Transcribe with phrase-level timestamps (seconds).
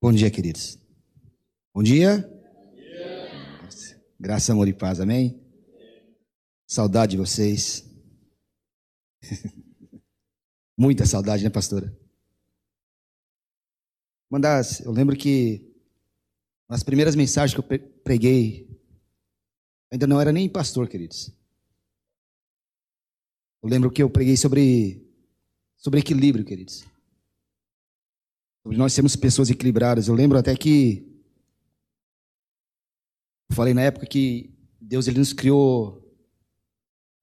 [0.00, 0.78] Bom dia, queridos.
[1.74, 2.24] Bom dia.
[4.18, 5.42] Graça, amor e paz, amém?
[6.68, 7.84] Saudade de vocês.
[10.78, 11.92] Muita saudade, né, pastora?
[14.30, 15.68] Uma das, eu lembro que
[16.68, 18.70] nas primeiras mensagens que eu preguei,
[19.90, 21.32] ainda não era nem pastor, queridos.
[23.60, 25.04] Eu lembro que eu preguei sobre,
[25.76, 26.86] sobre equilíbrio, queridos.
[28.76, 30.08] Nós sermos pessoas equilibradas.
[30.08, 31.08] Eu lembro até que
[33.58, 36.08] falei na época que Deus ele nos criou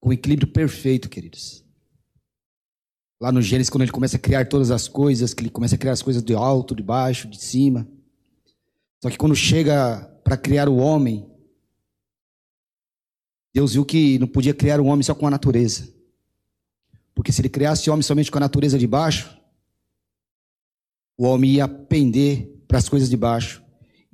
[0.01, 1.63] com equilíbrio perfeito, queridos.
[3.21, 5.77] Lá no Gênesis, quando ele começa a criar todas as coisas, que ele começa a
[5.77, 7.87] criar as coisas de alto, de baixo, de cima.
[9.01, 11.25] Só que quando chega para criar o homem,
[13.53, 15.87] Deus viu que não podia criar o homem só com a natureza.
[17.13, 19.39] Porque se ele criasse o homem somente com a natureza de baixo,
[21.17, 23.63] o homem ia pender para as coisas de baixo.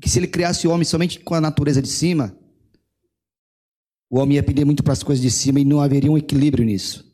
[0.01, 2.35] Que se ele criasse o homem somente com a natureza de cima,
[4.09, 6.65] o homem ia pender muito para as coisas de cima e não haveria um equilíbrio
[6.65, 7.09] nisso.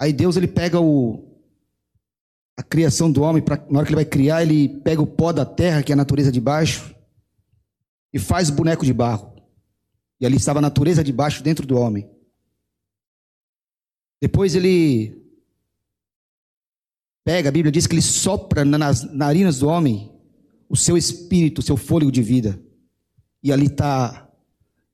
[0.00, 1.30] Aí Deus ele pega o
[2.56, 5.32] a criação do homem, pra, na hora que ele vai criar, ele pega o pó
[5.32, 6.94] da terra, que é a natureza de baixo,
[8.12, 9.34] e faz o boneco de barro.
[10.20, 12.08] E ali estava a natureza de baixo dentro do homem.
[14.22, 15.23] Depois ele
[17.24, 20.12] pega, a Bíblia diz que ele sopra nas narinas do homem
[20.68, 22.60] o seu espírito, o seu fôlego de vida.
[23.42, 24.28] E ali está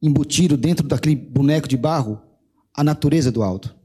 [0.01, 2.21] embutido dentro daquele boneco de barro
[2.75, 3.77] a natureza do alto.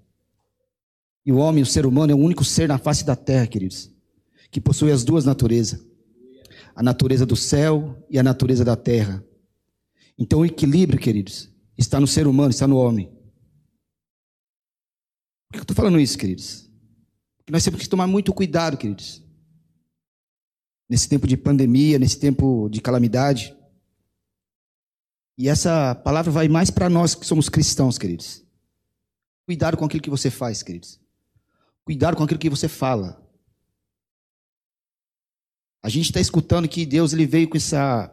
[1.25, 3.91] E o homem, o ser humano, é o único ser na face da terra, queridos,
[4.51, 5.83] que possui as duas naturezas:
[6.75, 9.25] a natureza do céu e a natureza da terra.
[10.17, 13.07] Então, o equilíbrio, queridos, está no ser humano, está no homem.
[15.47, 16.64] Por que eu estou falando isso, queridos?
[17.49, 19.21] Nós temos que tomar muito cuidado, queridos.
[20.89, 23.55] Nesse tempo de pandemia, nesse tempo de calamidade.
[25.37, 28.43] E essa palavra vai mais para nós que somos cristãos, queridos.
[29.45, 30.99] Cuidado com aquilo que você faz, queridos.
[31.83, 33.23] Cuidado com aquilo que você fala.
[35.83, 38.11] A gente está escutando que Deus ele veio com essa.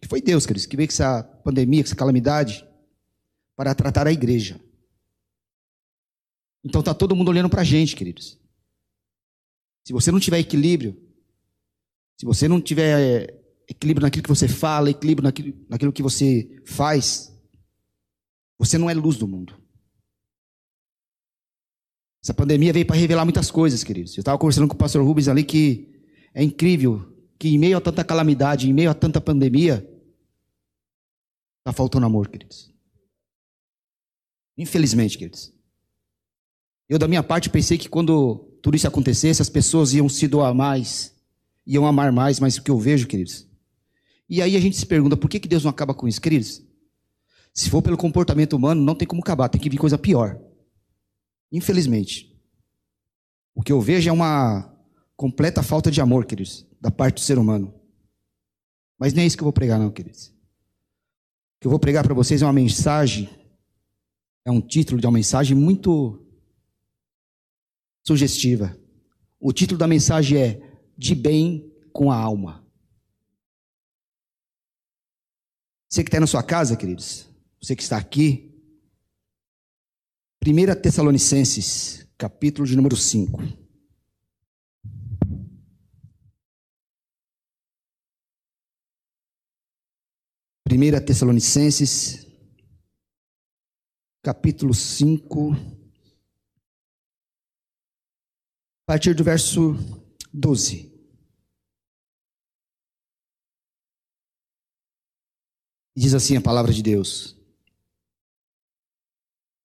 [0.00, 2.66] Que foi Deus, queridos, que veio com essa pandemia, com essa calamidade,
[3.54, 4.60] para tratar a igreja.
[6.64, 8.43] Então está todo mundo olhando para a gente, queridos.
[9.84, 10.96] Se você não tiver equilíbrio,
[12.16, 16.62] se você não tiver é, equilíbrio naquilo que você fala, equilíbrio naquilo, naquilo que você
[16.64, 17.32] faz,
[18.58, 19.62] você não é luz do mundo.
[22.22, 24.16] Essa pandemia veio para revelar muitas coisas, queridos.
[24.16, 25.92] Eu estava conversando com o pastor Rubens ali que
[26.32, 29.86] é incrível que em meio a tanta calamidade, em meio a tanta pandemia,
[31.58, 32.72] está faltando amor, queridos.
[34.56, 35.52] Infelizmente, queridos.
[36.88, 40.54] Eu, da minha parte, pensei que quando tudo isso acontecesse, as pessoas iam se doar
[40.54, 41.14] mais,
[41.66, 43.46] iam amar mais, mas o que eu vejo, queridos.
[44.26, 46.62] E aí a gente se pergunta, por que, que Deus não acaba com isso, queridos?
[47.52, 50.40] Se for pelo comportamento humano, não tem como acabar, tem que vir coisa pior.
[51.52, 52.34] Infelizmente.
[53.54, 54.74] O que eu vejo é uma
[55.14, 57.74] completa falta de amor, queridos, da parte do ser humano.
[58.98, 60.28] Mas nem é isso que eu vou pregar, não, queridos.
[60.28, 63.28] O que eu vou pregar para vocês é uma mensagem,
[64.42, 66.23] é um título de uma mensagem muito
[68.04, 68.78] sugestiva.
[69.40, 72.64] O título da mensagem é De Bem com a Alma.
[75.88, 77.28] Você que está na sua casa, queridos,
[77.60, 78.52] você que está aqui,
[80.46, 83.40] 1 Tessalonicenses, capítulo de número 5.
[90.64, 92.26] Primeira Tessalonicenses,
[94.22, 95.54] capítulo 5,
[98.86, 99.76] a partir do verso
[100.32, 100.92] 12.
[105.96, 107.34] Diz assim a palavra de Deus: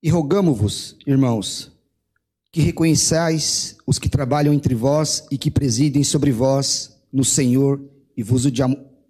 [0.02, 1.72] e rogamo-vos, irmãos,
[2.54, 7.82] que reconheçais os que trabalham entre vós e que presidem sobre vós no Senhor
[8.16, 8.46] e vos,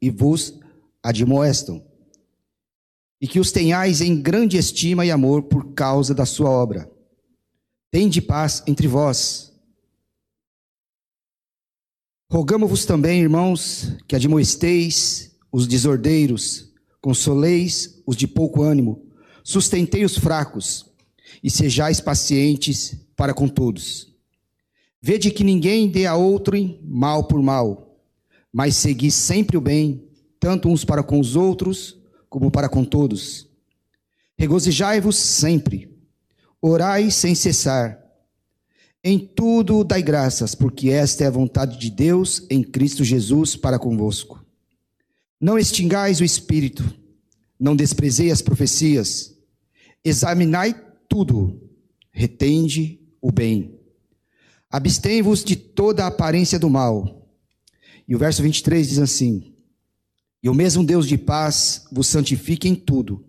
[0.01, 0.59] e vos
[1.03, 1.83] admoestam,
[3.21, 6.89] e que os tenhais em grande estima e amor por causa da sua obra.
[7.91, 9.48] Tende paz entre vós.
[12.31, 16.71] Rogamo-vos também, irmãos, que admoesteis os desordeiros,
[17.01, 19.09] consoleis os de pouco ânimo,
[19.49, 20.85] Sustentei os fracos
[21.43, 24.13] e sejais pacientes para com todos.
[25.01, 27.99] Vede que ninguém dê a outro mal por mal,
[28.53, 30.07] mas segui sempre o bem,
[30.39, 31.97] tanto uns para com os outros,
[32.29, 33.47] como para com todos.
[34.37, 35.97] Regozijai-vos sempre,
[36.61, 37.99] orai sem cessar.
[39.01, 43.79] Em tudo dai graças, porque esta é a vontade de Deus em Cristo Jesus para
[43.79, 44.45] convosco.
[45.39, 46.83] Não extingais o espírito,
[47.57, 49.33] não desprezei as profecias,
[50.03, 50.75] examinai
[51.07, 51.61] tudo,
[52.11, 53.79] retende o bem.
[54.69, 57.25] Abstém-vos de toda a aparência do mal.
[58.05, 59.53] E o verso 23 diz assim:
[60.43, 63.25] E o mesmo Deus de paz vos santifique em tudo,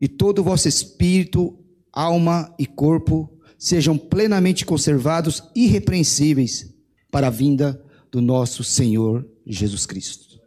[0.00, 1.58] e todo o vosso espírito,
[1.92, 6.74] alma e corpo sejam plenamente conservados, irrepreensíveis,
[7.10, 10.40] para a vinda do nosso Senhor Jesus Cristo.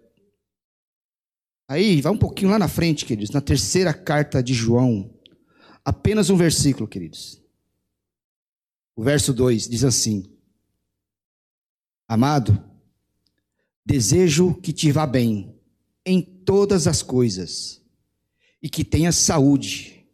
[1.67, 5.13] Aí, vai um pouquinho lá na frente, queridos, na terceira carta de João,
[5.85, 7.39] apenas um versículo, queridos.
[8.95, 10.25] O verso 2 diz assim:
[12.07, 12.63] Amado,
[13.85, 15.55] desejo que te vá bem
[16.03, 17.79] em todas as coisas
[18.61, 20.07] e que tenhas saúde.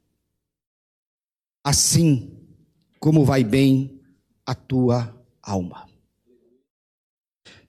[1.64, 2.39] Assim,
[3.00, 4.02] como vai bem
[4.46, 5.88] a tua alma.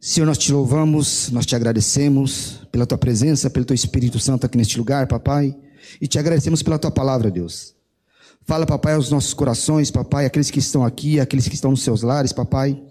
[0.00, 4.56] Senhor, nós te louvamos, nós te agradecemos pela tua presença, pelo teu Espírito Santo aqui
[4.56, 5.55] neste lugar, papai,
[6.00, 7.75] e te agradecemos pela tua palavra, Deus.
[8.43, 12.03] Fala, papai, aos nossos corações, papai, aqueles que estão aqui, aqueles que estão nos seus
[12.03, 12.83] lares, papai.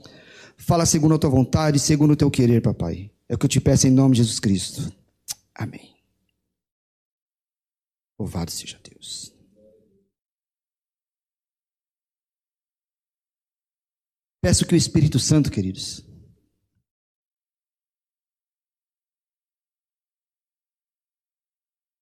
[0.55, 3.09] Fala segundo a tua vontade, segundo o teu querer, papai.
[3.27, 4.91] É o que eu te peço em nome de Jesus Cristo.
[5.55, 5.95] Amém.
[8.19, 9.38] Louvado seja Deus.
[14.41, 15.99] Peço que o Espírito Santo, queridos,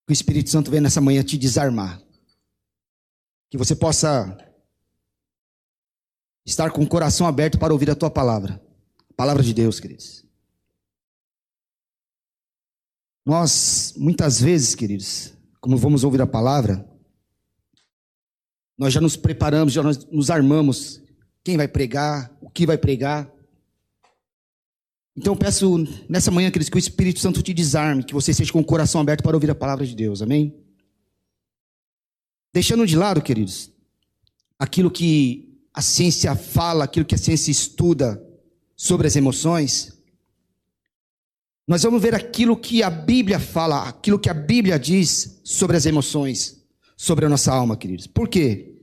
[0.06, 2.02] que o Espírito Santo venha nessa manhã te desarmar.
[3.50, 4.38] Que você possa
[6.46, 8.62] estar com o coração aberto para ouvir a tua palavra.
[9.10, 10.26] A palavra de Deus, queridos.
[13.26, 16.88] Nós, muitas vezes, queridos, como vamos ouvir a palavra,
[18.78, 21.02] nós já nos preparamos, já nos armamos
[21.48, 23.26] quem vai pregar, o que vai pregar.
[25.16, 25.78] Então eu peço
[26.10, 29.00] nessa manhã, queridos, que o Espírito Santo te desarme, que você esteja com o coração
[29.00, 30.54] aberto para ouvir a palavra de Deus, amém?
[32.54, 33.72] Deixando de lado, queridos,
[34.60, 38.22] aquilo que a ciência fala, aquilo que a ciência estuda
[38.76, 39.98] sobre as emoções,
[41.66, 45.86] nós vamos ver aquilo que a Bíblia fala, aquilo que a Bíblia diz sobre as
[45.86, 46.62] emoções,
[46.98, 48.06] sobre a nossa alma, queridos.
[48.06, 48.77] Por quê?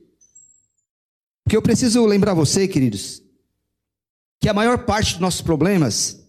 [1.45, 3.21] Porque eu preciso lembrar você, queridos,
[4.39, 6.27] que a maior parte dos nossos problemas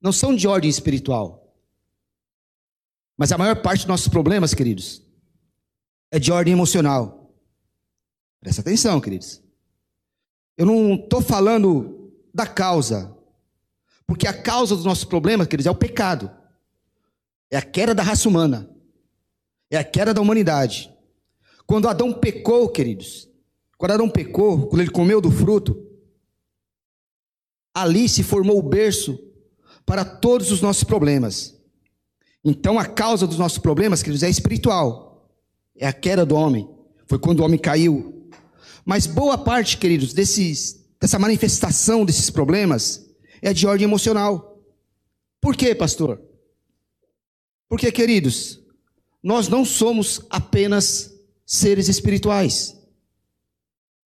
[0.00, 1.52] não são de ordem espiritual.
[3.16, 5.02] Mas a maior parte dos nossos problemas, queridos,
[6.08, 7.34] é de ordem emocional.
[8.38, 9.42] Presta atenção, queridos.
[10.56, 13.12] Eu não estou falando da causa.
[14.06, 16.30] Porque a causa dos nossos problemas, queridos, é o pecado.
[17.50, 18.70] É a queda da raça humana.
[19.68, 20.94] É a queda da humanidade.
[21.66, 23.28] Quando Adão pecou, queridos,
[23.78, 25.86] quando Adão pecou, quando ele comeu do fruto,
[27.72, 29.16] ali se formou o berço
[29.86, 31.56] para todos os nossos problemas.
[32.44, 35.32] Então a causa dos nossos problemas, queridos, é espiritual.
[35.76, 36.68] É a queda do homem.
[37.06, 38.28] Foi quando o homem caiu.
[38.84, 43.08] Mas boa parte, queridos, desses, dessa manifestação desses problemas
[43.40, 44.60] é de ordem emocional.
[45.40, 46.20] Por quê, pastor?
[47.68, 48.60] Porque, queridos,
[49.22, 51.14] nós não somos apenas
[51.46, 52.77] seres espirituais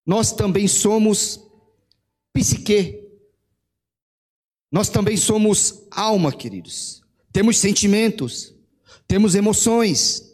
[0.04, 1.40] nós também somos
[2.32, 3.00] psique.
[4.70, 7.02] Nós também somos alma, queridos.
[7.32, 8.54] Temos sentimentos,
[9.06, 10.30] temos emoções.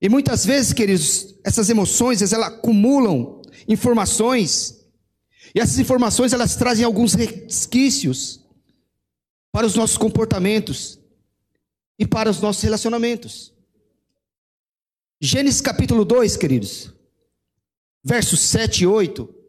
[0.00, 4.84] E muitas vezes, queridos, essas emoções, elas acumulam informações.
[5.54, 8.40] E essas informações, elas trazem alguns resquícios
[9.50, 10.98] para os nossos comportamentos
[11.98, 13.52] e para os nossos relacionamentos.
[15.20, 16.92] Gênesis capítulo 2, queridos
[18.04, 19.42] versos 7 e 8.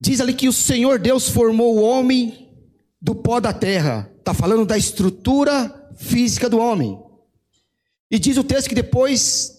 [0.00, 2.48] Diz ali que o Senhor Deus formou o homem
[3.00, 4.12] do pó da terra.
[4.18, 6.98] Está falando da estrutura física do homem.
[8.10, 9.58] E diz o texto que depois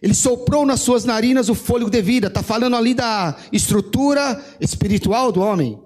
[0.00, 2.28] ele soprou nas suas narinas o fôlego de vida.
[2.28, 5.80] Está falando ali da estrutura espiritual do homem.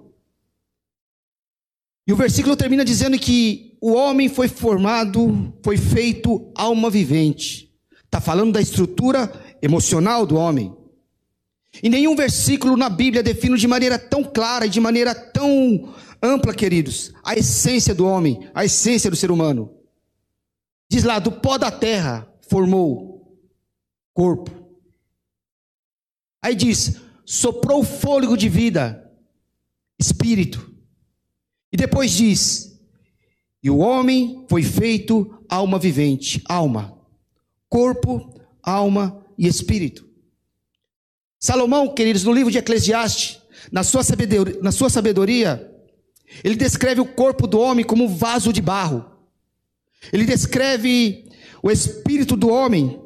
[2.07, 7.66] E o versículo termina dizendo que o homem foi formado, foi feito alma vivente.
[8.07, 10.75] Está falando da estrutura emocional do homem.
[11.83, 16.53] E nenhum versículo na Bíblia define de maneira tão clara e de maneira tão ampla,
[16.53, 19.75] queridos, a essência do homem, a essência do ser humano.
[20.89, 23.37] Diz lá: do pó da terra formou
[24.13, 24.49] corpo.
[26.41, 26.95] Aí diz:
[27.25, 29.11] soprou fôlego de vida,
[29.99, 30.73] espírito.
[31.71, 32.79] E depois diz:
[33.61, 36.96] e o homem foi feito alma vivente, alma
[37.69, 40.07] corpo, alma e espírito.
[41.39, 45.73] Salomão, queridos, no livro de Eclesiastes, na sua sabedoria, na sua sabedoria
[46.43, 49.05] ele descreve o corpo do homem como um vaso de barro.
[50.11, 51.29] Ele descreve
[51.63, 53.01] o espírito do homem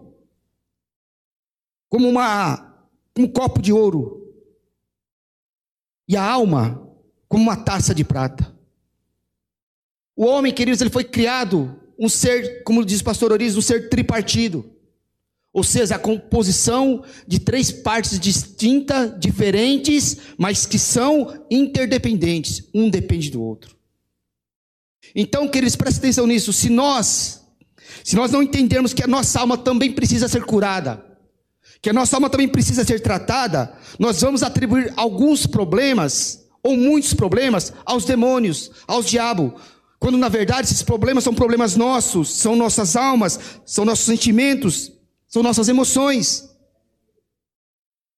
[1.90, 2.88] como uma,
[3.18, 4.34] um copo de ouro.
[6.08, 6.88] E a alma
[7.28, 8.54] como uma taça de prata.
[10.16, 13.88] O homem, queridos, ele foi criado um ser, como diz o pastor Oriz, um ser
[13.88, 14.66] tripartido.
[15.54, 22.64] Ou seja, a composição de três partes distintas, diferentes, mas que são interdependentes.
[22.74, 23.78] Um depende do outro.
[25.14, 26.52] Então, queridos, prestem atenção nisso.
[26.52, 27.46] Se nós,
[28.04, 31.06] se nós não entendermos que a nossa alma também precisa ser curada,
[31.84, 37.14] que a nossa alma também precisa ser tratada, nós vamos atribuir alguns problemas, ou muitos
[37.14, 39.54] problemas, aos demônios, aos diabos.
[40.02, 44.92] Quando na verdade esses problemas são problemas nossos, são nossas almas, são nossos sentimentos,
[45.28, 46.50] são nossas emoções.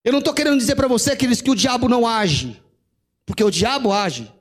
[0.01, 2.63] Eu não estou querendo dizer para você, queridos, que o diabo não age,
[3.25, 4.33] porque o diabo age.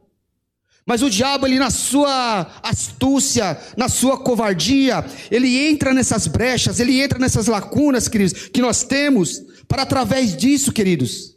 [0.87, 7.01] Mas o diabo, ele na sua astúcia, na sua covardia, ele entra nessas brechas, ele
[7.01, 11.37] entra nessas lacunas, queridos, que nós temos, para através disso, queridos,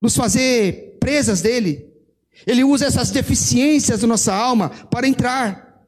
[0.00, 1.87] nos fazer presas dele.
[2.46, 5.86] Ele usa essas deficiências da nossa alma para entrar.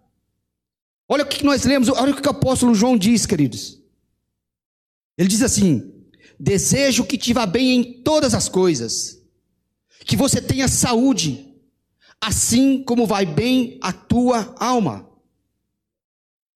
[1.08, 3.80] Olha o que nós lemos, olha o que o apóstolo João diz, queridos.
[5.18, 5.92] Ele diz assim:
[6.38, 9.20] Desejo que te vá bem em todas as coisas,
[10.06, 11.54] que você tenha saúde,
[12.20, 15.08] assim como vai bem a tua alma.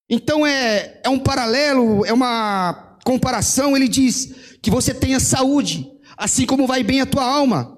[0.09, 3.77] Então é, é um paralelo, é uma comparação.
[3.77, 7.74] Ele diz que você tenha saúde, assim como vai bem a tua alma.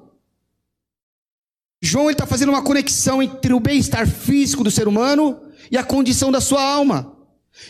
[1.80, 5.40] João está fazendo uma conexão entre o bem-estar físico do ser humano
[5.70, 7.16] e a condição da sua alma.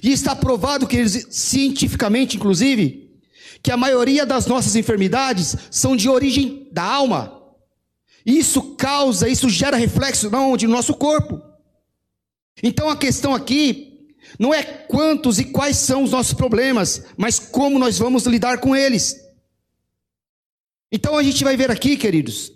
[0.02, 3.10] E está provado que cientificamente, inclusive,
[3.62, 7.42] que a maioria das nossas enfermidades são de origem da alma.
[8.24, 11.40] Isso causa, isso gera reflexo onde no nosso corpo.
[12.62, 17.78] Então a questão aqui não é quantos e quais são os nossos problemas, mas como
[17.78, 19.16] nós vamos lidar com eles.
[20.90, 22.52] Então a gente vai ver aqui, queridos,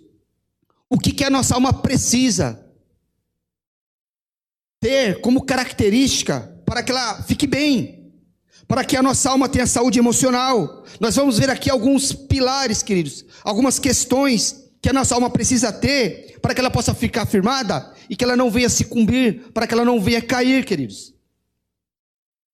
[0.91, 2.67] o que, que a nossa alma precisa
[4.81, 8.13] ter como característica para que ela fique bem,
[8.67, 10.85] para que a nossa alma tenha saúde emocional.
[10.99, 16.39] Nós vamos ver aqui alguns pilares, queridos, algumas questões que a nossa alma precisa ter
[16.41, 19.85] para que ela possa ficar firmada e que ela não venha sucumbir, para que ela
[19.85, 21.15] não venha cair, queridos.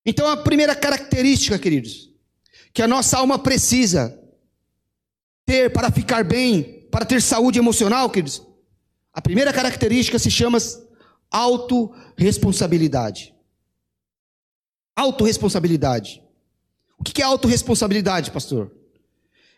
[0.05, 2.11] Então, a primeira característica, queridos,
[2.73, 4.19] que a nossa alma precisa
[5.47, 8.41] ter para ficar bem, para ter saúde emocional, queridos,
[9.13, 10.57] a primeira característica se chama
[11.31, 13.35] autorresponsabilidade.
[14.97, 16.23] Autorresponsabilidade.
[16.99, 18.73] O que é autorresponsabilidade, pastor?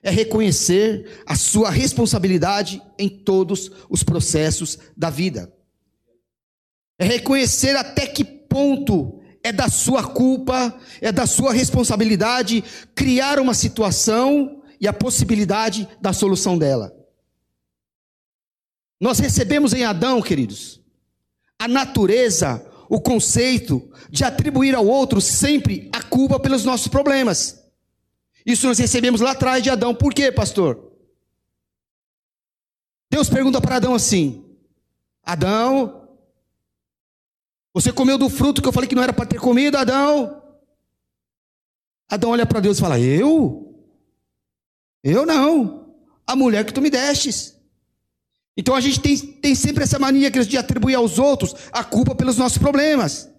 [0.02, 5.54] É reconhecer a sua responsabilidade em todos os processos da vida.
[6.99, 12.64] É reconhecer até que ponto é da sua culpa, é da sua responsabilidade
[12.97, 16.97] criar uma situação e a possibilidade da solução dela.
[19.00, 20.80] Nós recebemos em Adão, queridos,
[21.58, 27.62] a natureza, o conceito de atribuir ao outro sempre a culpa pelos nossos problemas.
[28.44, 29.94] Isso nós recebemos lá atrás de Adão.
[29.94, 30.92] Por quê, pastor?
[33.10, 34.44] Deus pergunta para Adão assim:
[35.22, 36.08] Adão,
[37.74, 40.42] você comeu do fruto que eu falei que não era para ter comido, Adão?
[42.08, 43.84] Adão olha para Deus e fala: Eu?
[45.02, 45.94] Eu não.
[46.26, 47.57] A mulher que tu me destes.
[48.58, 52.36] Então a gente tem, tem sempre essa mania de atribuir aos outros a culpa pelos
[52.36, 53.30] nossos problemas.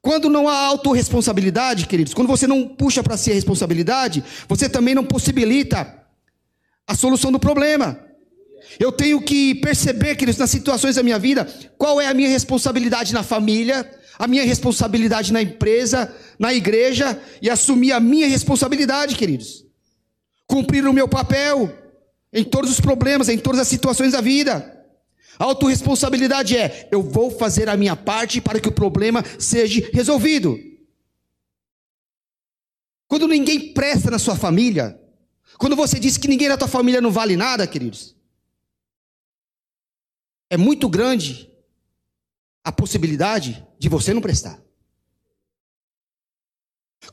[0.00, 4.94] Quando não há autorresponsabilidade, queridos, quando você não puxa para si a responsabilidade, você também
[4.94, 6.00] não possibilita
[6.86, 7.98] a solução do problema.
[8.78, 11.44] Eu tenho que perceber, queridos, nas situações da minha vida,
[11.76, 17.50] qual é a minha responsabilidade na família, a minha responsabilidade na empresa, na igreja, e
[17.50, 19.64] assumir a minha responsabilidade, queridos.
[20.46, 21.85] Cumprir o meu papel
[22.32, 24.72] em todos os problemas, em todas as situações da vida.
[25.38, 30.58] A autorresponsabilidade é: eu vou fazer a minha parte para que o problema seja resolvido.
[33.08, 35.00] Quando ninguém presta na sua família,
[35.58, 38.16] quando você diz que ninguém na tua família não vale nada, queridos,
[40.50, 41.50] é muito grande
[42.64, 44.60] a possibilidade de você não prestar.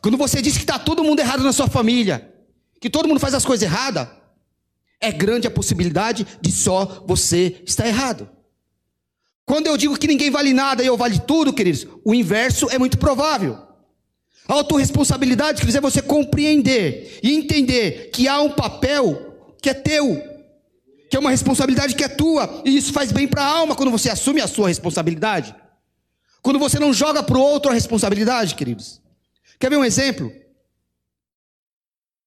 [0.01, 2.33] Quando você diz que está todo mundo errado na sua família,
[2.81, 4.07] que todo mundo faz as coisas erradas,
[5.03, 8.29] é grande a possibilidade de só você estar errado.
[9.45, 12.79] Quando eu digo que ninguém vale nada e eu vale tudo, queridos, o inverso é
[12.79, 13.57] muito provável.
[14.47, 19.73] A autorresponsabilidade, quer dizer, é você compreender e entender que há um papel que é
[19.73, 20.21] teu,
[21.09, 23.91] que é uma responsabilidade que é tua, e isso faz bem para a alma quando
[23.91, 25.53] você assume a sua responsabilidade.
[26.41, 29.01] Quando você não joga para o outro a responsabilidade, queridos.
[29.59, 30.31] Quer ver um exemplo?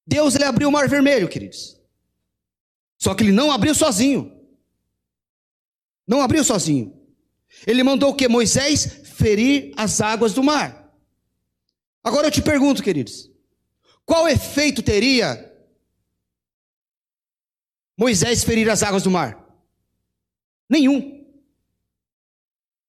[0.05, 1.76] Deus ele abriu o mar vermelho, queridos.
[2.97, 4.31] Só que ele não abriu sozinho.
[6.07, 6.97] Não abriu sozinho.
[7.65, 8.27] Ele mandou o que?
[8.27, 10.91] Moisés ferir as águas do mar.
[12.03, 13.29] Agora eu te pergunto, queridos,
[14.05, 15.43] qual efeito teria
[17.97, 19.43] Moisés ferir as águas do mar?
[20.69, 21.17] Nenhum.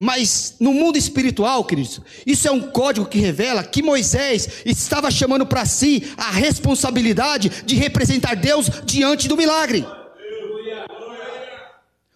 [0.01, 5.45] Mas no mundo espiritual, queridos, isso é um código que revela que Moisés estava chamando
[5.45, 9.85] para si a responsabilidade de representar Deus diante do milagre.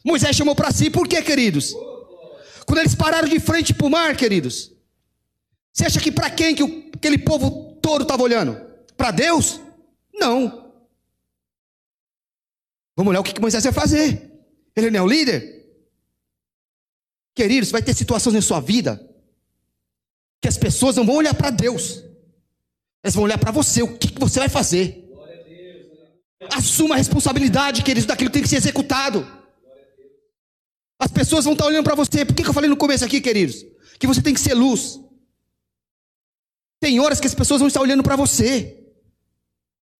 [0.04, 1.74] Moisés chamou para si, por quê, queridos?
[2.66, 4.72] Quando eles pararam de frente para o mar, queridos,
[5.72, 8.60] você acha que para quem que aquele povo todo estava olhando?
[8.96, 9.60] Para Deus?
[10.12, 10.72] Não.
[12.96, 14.30] Vamos olhar o que, que Moisés vai fazer.
[14.76, 15.62] Ele não é o líder?
[17.34, 19.08] Queridos, vai ter situações em sua vida
[20.40, 22.02] que as pessoas não vão olhar para Deus,
[23.00, 24.98] elas vão olhar para você, o que, que você vai fazer.
[26.52, 29.24] Assuma a responsabilidade, queridos, daquilo que tem que ser executado.
[31.02, 32.24] As pessoas vão estar olhando para você.
[32.24, 33.66] Por que, eu falei no começo aqui, queridos?
[33.98, 35.00] Que você tem que ser luz.
[36.78, 38.86] Tem horas que as pessoas vão estar olhando para você.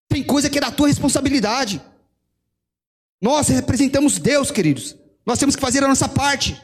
[0.08, 1.82] Tem coisa que é da tua responsabilidade.
[3.20, 4.96] Nós representamos Deus, queridos.
[5.26, 6.56] Nós temos que fazer a nossa parte.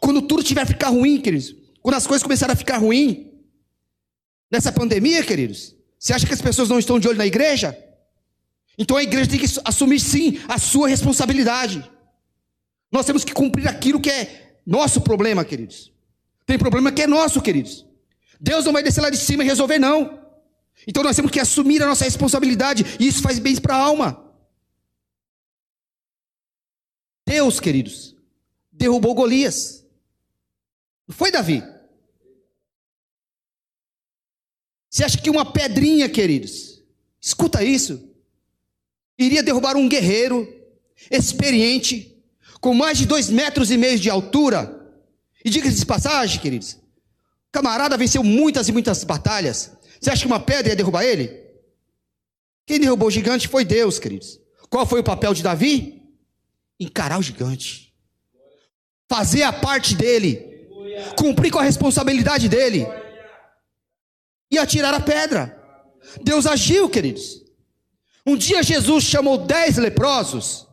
[0.00, 3.32] Quando tudo tiver a ficar ruim, queridos, quando as coisas começarem a ficar ruim,
[4.50, 7.78] nessa pandemia, queridos, você acha que as pessoas não estão de olho na igreja?
[8.76, 11.88] Então a igreja tem que assumir sim a sua responsabilidade.
[12.92, 15.90] Nós temos que cumprir aquilo que é nosso problema, queridos.
[16.44, 17.86] Tem problema que é nosso, queridos.
[18.38, 20.20] Deus não vai descer lá de cima e resolver, não.
[20.86, 24.30] Então nós temos que assumir a nossa responsabilidade, e isso faz bem para a alma.
[27.26, 28.14] Deus, queridos,
[28.70, 29.86] derrubou Golias.
[31.08, 31.62] Não foi Davi?
[34.90, 36.82] Você acha que uma pedrinha, queridos,
[37.18, 38.10] escuta isso,
[39.16, 40.46] iria derrubar um guerreiro
[41.10, 42.11] experiente,
[42.62, 44.80] com mais de dois metros e meio de altura?
[45.44, 46.78] E diga-se de passagem, queridos,
[47.50, 49.72] camarada venceu muitas e muitas batalhas.
[50.00, 51.42] Você acha que uma pedra ia derrubar ele?
[52.64, 54.40] Quem derrubou o gigante foi Deus, queridos.
[54.70, 56.00] Qual foi o papel de Davi?
[56.78, 57.92] Encarar o gigante,
[59.08, 60.52] fazer a parte dele
[61.16, 62.86] cumprir com a responsabilidade dele
[64.50, 65.58] e atirar a pedra.
[66.22, 67.42] Deus agiu, queridos.
[68.24, 70.68] Um dia Jesus chamou dez leprosos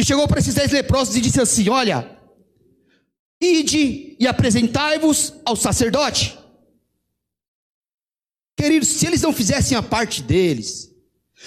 [0.00, 2.18] e chegou para esses dez leprosos e disse assim: Olha,
[3.40, 6.38] ide e apresentai-vos ao sacerdote.
[8.56, 10.90] Queridos, se eles não fizessem a parte deles,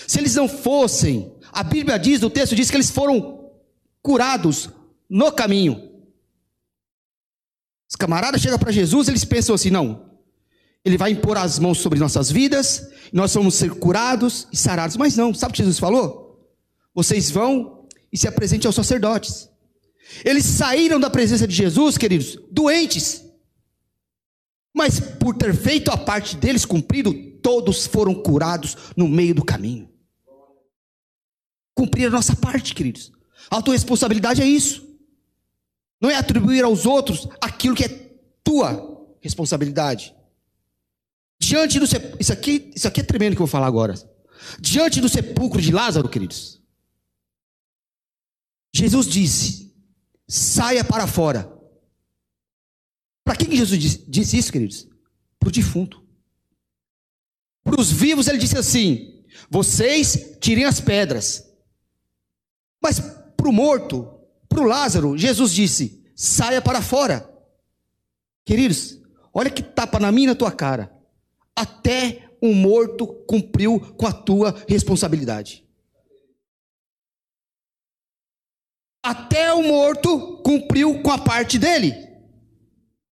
[0.07, 3.51] se eles não fossem, a Bíblia diz, o texto diz que eles foram
[4.01, 4.69] curados
[5.09, 5.91] no caminho.
[7.89, 10.11] Os camaradas chegam para Jesus, eles pensam assim: não,
[10.83, 14.97] ele vai impor as mãos sobre nossas vidas, nós vamos ser curados e sarados.
[14.97, 16.23] Mas não, sabe o que Jesus falou?
[16.93, 17.72] Vocês vão
[18.13, 19.49] e se apresentem aos sacerdotes.
[20.23, 23.25] Eles saíram da presença de Jesus, queridos, doentes.
[24.71, 29.89] Mas por ter feito a parte deles cumprido, todos foram curados no meio do caminho.
[31.75, 33.11] Cumprir a nossa parte, queridos.
[33.49, 34.87] A autorresponsabilidade é isso.
[35.99, 38.11] Não é atribuir aos outros aquilo que é
[38.43, 40.13] tua responsabilidade.
[41.39, 43.95] Diante do sepulcro, isso aqui, isso aqui é tremendo que eu vou falar agora.
[44.59, 46.62] Diante do sepulcro de Lázaro, queridos,
[48.73, 49.73] Jesus disse:
[50.27, 51.51] saia para fora.
[53.23, 54.87] Para que Jesus disse, disse isso, queridos?
[55.39, 56.03] Para o defunto.
[57.63, 61.43] Para os vivos, ele disse assim: vocês tirem as pedras.
[62.81, 67.29] Mas para o morto, para o Lázaro, Jesus disse: saia para fora.
[68.45, 68.99] Queridos,
[69.33, 70.91] olha que tapa na minha e na tua cara.
[71.55, 75.62] Até um morto cumpriu com a tua responsabilidade.
[79.03, 81.93] Até o morto cumpriu com a parte dele.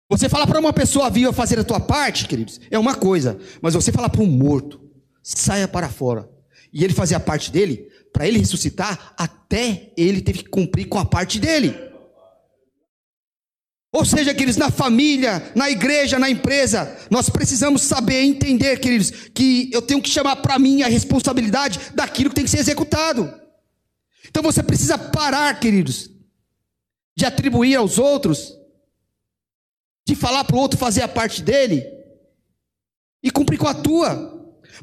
[0.10, 3.38] Você falar para uma pessoa viva fazer a tua parte, queridos, é uma coisa.
[3.62, 4.80] Mas você falar para um morto,
[5.22, 6.30] saia para fora.
[6.72, 10.98] E ele fazer a parte dele, para ele ressuscitar, até ele teve que cumprir com
[10.98, 11.76] a parte dele.
[13.92, 19.70] Ou seja, queridos, na família, na igreja, na empresa, nós precisamos saber, entender, queridos, que
[19.72, 23.43] eu tenho que chamar para mim a responsabilidade daquilo que tem que ser executado.
[24.34, 26.10] Então você precisa parar, queridos,
[27.16, 28.58] de atribuir aos outros,
[30.08, 31.86] de falar para o outro fazer a parte dele,
[33.22, 34.34] e cumprir com a tua.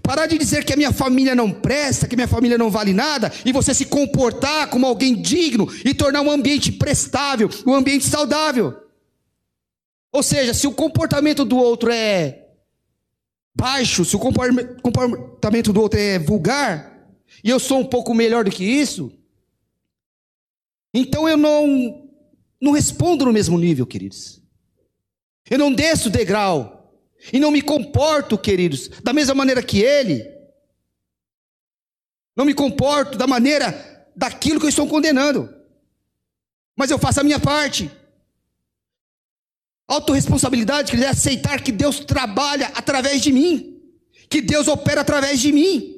[0.05, 3.33] Parar de dizer que a minha família não presta, que minha família não vale nada,
[3.45, 8.81] e você se comportar como alguém digno e tornar um ambiente prestável, um ambiente saudável.
[10.13, 12.47] Ou seja, se o comportamento do outro é
[13.53, 17.05] baixo, se o comportamento do outro é vulgar,
[17.43, 19.19] e eu sou um pouco melhor do que isso,
[20.92, 22.09] então eu não,
[22.61, 24.40] não respondo no mesmo nível, queridos.
[25.48, 26.79] Eu não desço o degrau.
[27.33, 30.26] E não me comporto, queridos, da mesma maneira que ele.
[32.35, 35.55] Não me comporto da maneira daquilo que eu estou condenando.
[36.74, 37.90] Mas eu faço a minha parte.
[39.87, 43.83] Autoresponsabilidade quer dizer aceitar que Deus trabalha através de mim.
[44.29, 45.96] Que Deus opera através de mim.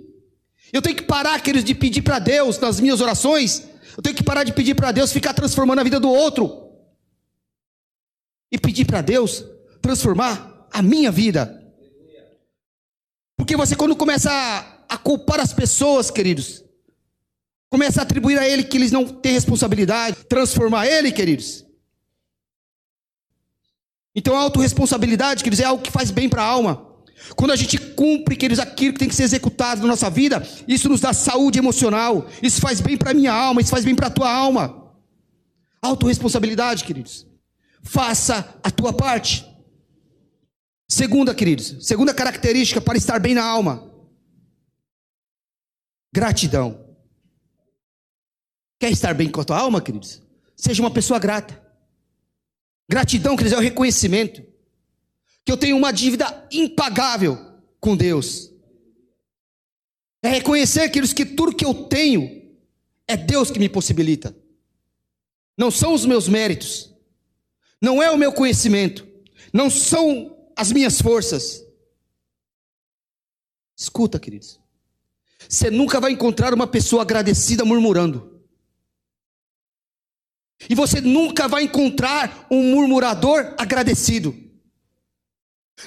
[0.72, 3.68] Eu tenho que parar, queridos, de pedir para Deus nas minhas orações.
[3.96, 6.70] Eu tenho que parar de pedir para Deus ficar transformando a vida do outro.
[8.50, 9.44] E pedir para Deus
[9.80, 11.60] transformar a minha vida.
[13.36, 16.62] Porque você, quando começa a, a culpar as pessoas, queridos,
[17.68, 21.64] começa a atribuir a ele que eles não têm responsabilidade, transformar ele, queridos.
[24.14, 26.91] Então a autorresponsabilidade, queridos, é algo que faz bem para a alma.
[27.36, 30.88] Quando a gente cumpre, queridos, aquilo que tem que ser executado na nossa vida, isso
[30.88, 34.08] nos dá saúde emocional, isso faz bem para a minha alma, isso faz bem para
[34.08, 34.92] a tua alma.
[35.80, 37.26] Autorresponsabilidade, queridos.
[37.82, 39.46] Faça a tua parte.
[40.88, 43.90] Segunda, queridos, segunda característica para estar bem na alma:
[46.12, 46.80] gratidão.
[48.78, 50.20] Quer estar bem com a tua alma, queridos?
[50.56, 51.60] Seja uma pessoa grata.
[52.88, 54.51] Gratidão, queridos, é o reconhecimento
[55.44, 57.38] que eu tenho uma dívida impagável
[57.80, 58.50] com Deus.
[60.22, 62.54] É reconhecer, queridos, que tudo que eu tenho
[63.08, 64.36] é Deus que me possibilita.
[65.58, 66.94] Não são os meus méritos,
[67.80, 69.06] não é o meu conhecimento,
[69.52, 71.62] não são as minhas forças.
[73.76, 74.60] Escuta, queridos.
[75.48, 78.40] Você nunca vai encontrar uma pessoa agradecida murmurando.
[80.70, 84.34] E você nunca vai encontrar um murmurador agradecido.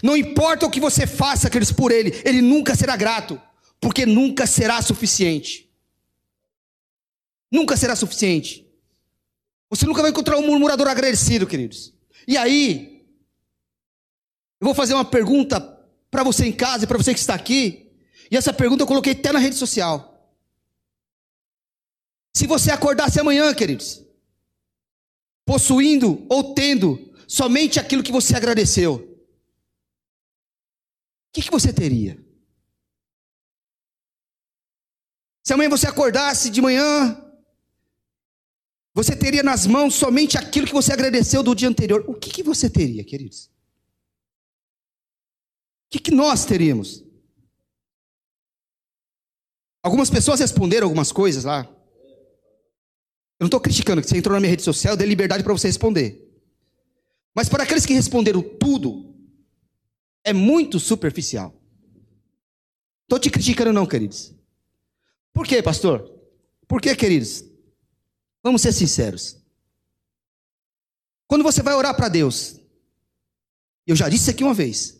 [0.03, 3.41] Não importa o que você faça, queridos, por ele, ele nunca será grato,
[3.79, 5.69] porque nunca será suficiente.
[7.51, 8.67] Nunca será suficiente.
[9.69, 11.93] Você nunca vai encontrar um murmurador agradecido, queridos.
[12.27, 13.05] E aí,
[14.59, 15.61] eu vou fazer uma pergunta
[16.09, 17.91] para você em casa e para você que está aqui.
[18.31, 20.11] E essa pergunta eu coloquei até na rede social.
[22.33, 24.03] Se você acordasse amanhã, queridos,
[25.45, 29.14] possuindo ou tendo somente aquilo que você agradeceu,
[31.35, 32.17] que, que você teria?
[35.43, 37.21] Se amanhã você acordasse de manhã,
[38.93, 42.03] você teria nas mãos somente aquilo que você agradeceu do dia anterior.
[42.07, 43.53] O que, que você teria, queridos?
[45.95, 47.03] que, que nós teríamos?
[49.81, 51.63] Algumas pessoas responderam algumas coisas lá.
[53.39, 55.53] Eu não estou criticando que você entrou na minha rede social, eu dei liberdade para
[55.53, 56.21] você responder.
[57.33, 59.04] Mas para aqueles que responderam tudo,
[60.25, 61.55] é muito superficial.
[63.03, 64.33] Estou te criticando, não, queridos.
[65.31, 66.11] Por quê, pastor?
[66.67, 67.45] Por quê, queridos?
[68.43, 69.37] Vamos ser sinceros.
[71.27, 72.59] Quando você vai orar para Deus,
[73.85, 74.99] eu já disse aqui uma vez.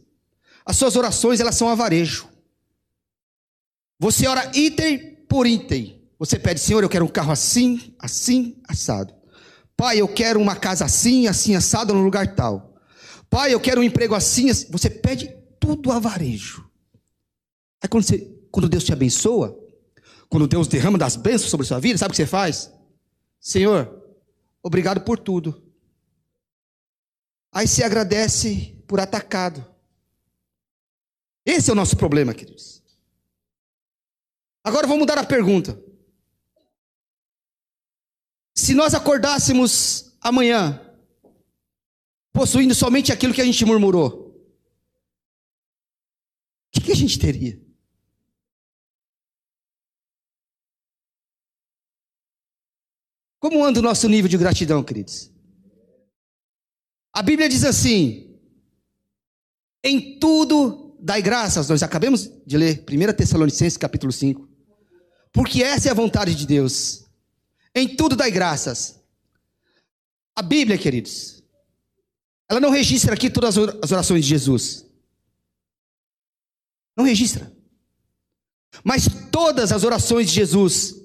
[0.64, 2.30] As suas orações, elas são avarejo.
[4.00, 6.08] Você ora item por item.
[6.20, 9.14] Você pede, Senhor, eu quero um carro assim, assim, assado.
[9.76, 12.75] Pai, eu quero uma casa assim, assim, assado, no lugar tal.
[13.36, 14.72] Pai, eu quero um emprego assim, assim.
[14.72, 15.28] Você pede
[15.60, 16.72] tudo avarejo.
[17.84, 18.20] Aí quando, você,
[18.50, 19.62] quando Deus te abençoa,
[20.30, 22.72] quando Deus derrama das bênçãos sobre a sua vida, sabe o que você faz?
[23.38, 24.02] Senhor,
[24.64, 25.62] obrigado por tudo.
[27.52, 29.68] Aí você agradece por atacado.
[31.46, 32.82] Esse é o nosso problema, queridos.
[34.64, 35.78] Agora vamos mudar a pergunta.
[38.54, 40.85] Se nós acordássemos amanhã,
[42.36, 44.08] possuindo somente aquilo que a gente murmurou,
[46.68, 47.58] o que, que a gente teria?
[53.40, 55.32] Como anda o nosso nível de gratidão, queridos?
[57.14, 58.38] A Bíblia diz assim:
[59.82, 64.50] em tudo dai graças, nós acabamos de ler 1 Tessalonicenses capítulo 5.
[65.32, 67.06] Porque essa é a vontade de Deus.
[67.74, 69.00] Em tudo dai graças.
[70.36, 71.35] A Bíblia, queridos,
[72.50, 74.86] ela não registra aqui todas as orações de Jesus.
[76.96, 77.52] Não registra.
[78.84, 80.96] Mas todas as orações de Jesus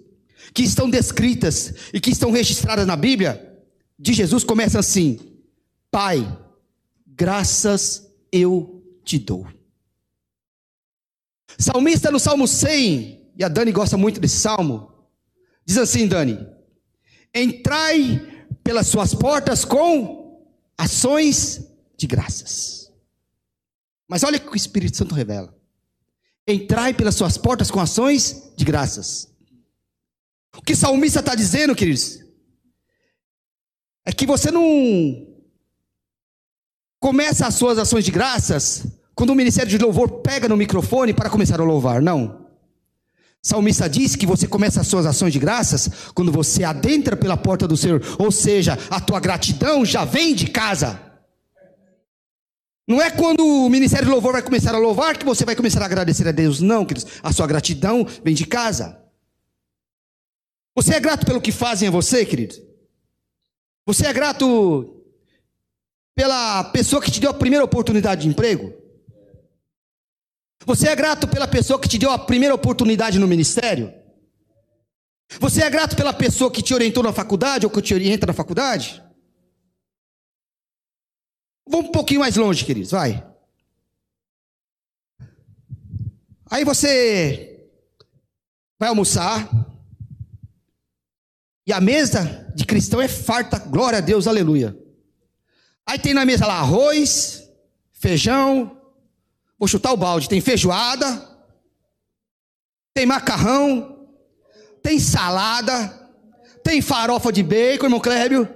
[0.52, 3.58] que estão descritas e que estão registradas na Bíblia,
[3.98, 5.18] de Jesus começam assim:
[5.90, 6.26] Pai,
[7.06, 9.46] graças eu te dou.
[11.58, 14.92] Salmista no Salmo 100, e a Dani gosta muito desse salmo,
[15.64, 16.38] diz assim: Dani,
[17.34, 20.19] entrai pelas suas portas com
[20.80, 21.60] ações
[21.96, 22.90] de graças.
[24.08, 25.54] Mas olha o que o Espírito Santo revela:
[26.48, 29.28] entrai pelas suas portas com ações de graças.
[30.56, 32.18] O que o salmista está dizendo, queridos,
[34.04, 34.64] é que você não
[36.98, 41.30] começa as suas ações de graças quando o ministério de louvor pega no microfone para
[41.30, 42.00] começar a louvar.
[42.00, 42.39] Não.
[43.42, 47.66] Salmista diz que você começa as suas ações de graças quando você adentra pela porta
[47.66, 51.00] do Senhor, ou seja, a tua gratidão já vem de casa.
[52.86, 55.80] Não é quando o ministério de louvor vai começar a louvar que você vai começar
[55.80, 57.10] a agradecer a Deus, não, queridos.
[57.22, 59.00] A sua gratidão vem de casa.
[60.74, 62.56] Você é grato pelo que fazem a você, querido?
[63.86, 65.02] Você é grato
[66.14, 68.79] pela pessoa que te deu a primeira oportunidade de emprego?
[70.66, 73.92] Você é grato pela pessoa que te deu a primeira oportunidade no ministério?
[75.38, 78.32] Você é grato pela pessoa que te orientou na faculdade ou que te orienta na
[78.32, 79.02] faculdade?
[81.68, 83.24] Vamos um pouquinho mais longe, queridos, vai.
[86.50, 87.68] Aí você
[88.76, 89.48] vai almoçar,
[91.66, 94.76] e a mesa de cristão é farta, glória a Deus, aleluia.
[95.86, 97.48] Aí tem na mesa lá arroz,
[97.92, 98.79] feijão,
[99.60, 101.28] vou chutar o balde, tem feijoada,
[102.94, 104.08] tem macarrão,
[104.82, 106.10] tem salada,
[106.64, 108.48] tem farofa de bacon, irmão Clébio.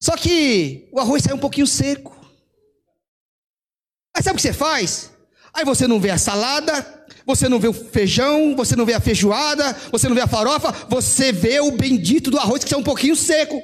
[0.00, 2.16] Só que o arroz sai um pouquinho seco.
[4.16, 5.10] Aí sabe o que você faz?
[5.52, 9.00] Aí você não vê a salada, você não vê o feijão, você não vê a
[9.00, 12.84] feijoada, você não vê a farofa, você vê o bendito do arroz que está um
[12.84, 13.60] pouquinho seco.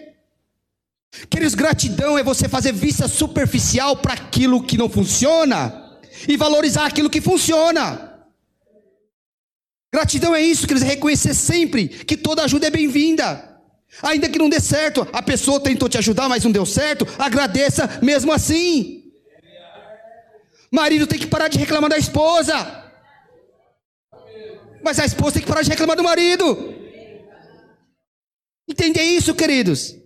[1.28, 7.10] Queridos, gratidão é você fazer vista superficial para aquilo que não funciona e valorizar aquilo
[7.10, 8.10] que funciona.
[9.92, 13.50] Gratidão é isso, queridos, é reconhecer sempre que toda ajuda é bem-vinda.
[14.02, 18.00] Ainda que não dê certo, a pessoa tentou te ajudar, mas não deu certo, agradeça
[18.02, 19.12] mesmo assim.
[20.70, 22.90] Marido tem que parar de reclamar da esposa.
[24.82, 26.74] Mas a esposa tem que parar de reclamar do marido.
[28.66, 30.01] Entender isso, queridos.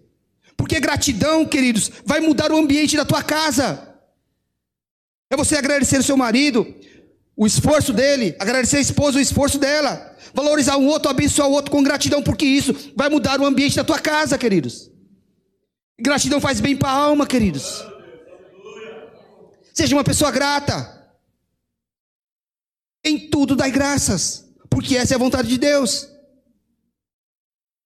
[0.57, 3.95] Porque gratidão, queridos, vai mudar o ambiente da tua casa.
[5.31, 6.67] É você agradecer o seu marido,
[7.37, 11.71] o esforço dele, agradecer a esposa, o esforço dela, valorizar um outro, abençoar o outro
[11.71, 14.91] com gratidão, porque isso vai mudar o ambiente da tua casa, queridos.
[15.99, 17.85] Gratidão faz bem para a alma, queridos.
[19.73, 20.95] Seja uma pessoa grata.
[23.05, 26.07] Em tudo dai graças porque essa é a vontade de Deus.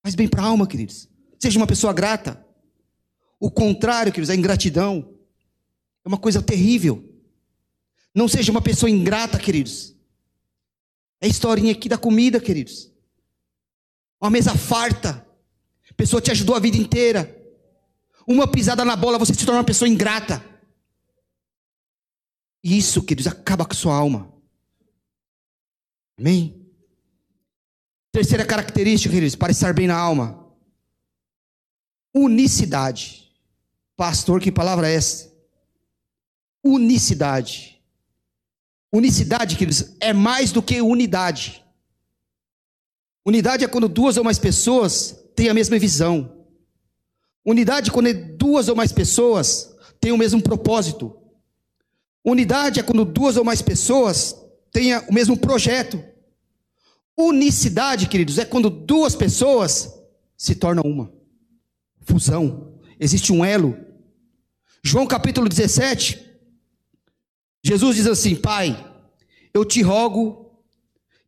[0.03, 1.09] Faz bem para a alma, queridos.
[1.39, 2.45] Seja uma pessoa grata.
[3.41, 5.17] O contrário, queridos, a ingratidão
[6.05, 7.03] é uma coisa terrível.
[8.15, 9.97] Não seja uma pessoa ingrata, queridos.
[11.21, 12.93] É a historinha aqui da comida, queridos.
[14.21, 15.27] Uma mesa farta.
[15.91, 17.37] A pessoa te ajudou a vida inteira.
[18.27, 20.45] Uma pisada na bola, você se torna uma pessoa ingrata.
[22.63, 24.31] Isso, queridos, acaba com a sua alma.
[26.19, 26.71] Amém?
[28.13, 30.47] Terceira característica, queridos, para estar bem na alma.
[32.15, 33.20] Unicidade.
[34.01, 35.31] Pastor, que palavra é essa?
[36.65, 37.83] Unicidade.
[38.91, 41.63] Unicidade, queridos, é mais do que unidade.
[43.27, 46.47] Unidade é quando duas ou mais pessoas têm a mesma visão.
[47.45, 51.15] Unidade é quando duas ou mais pessoas têm o mesmo propósito.
[52.25, 54.35] Unidade é quando duas ou mais pessoas
[54.73, 56.03] têm o mesmo projeto.
[57.15, 59.93] Unicidade, queridos, é quando duas pessoas
[60.39, 61.13] se tornam uma.
[62.01, 62.79] Fusão.
[62.99, 63.90] Existe um elo.
[64.83, 66.19] João capítulo 17.
[67.63, 68.77] Jesus diz assim: Pai,
[69.53, 70.59] eu te rogo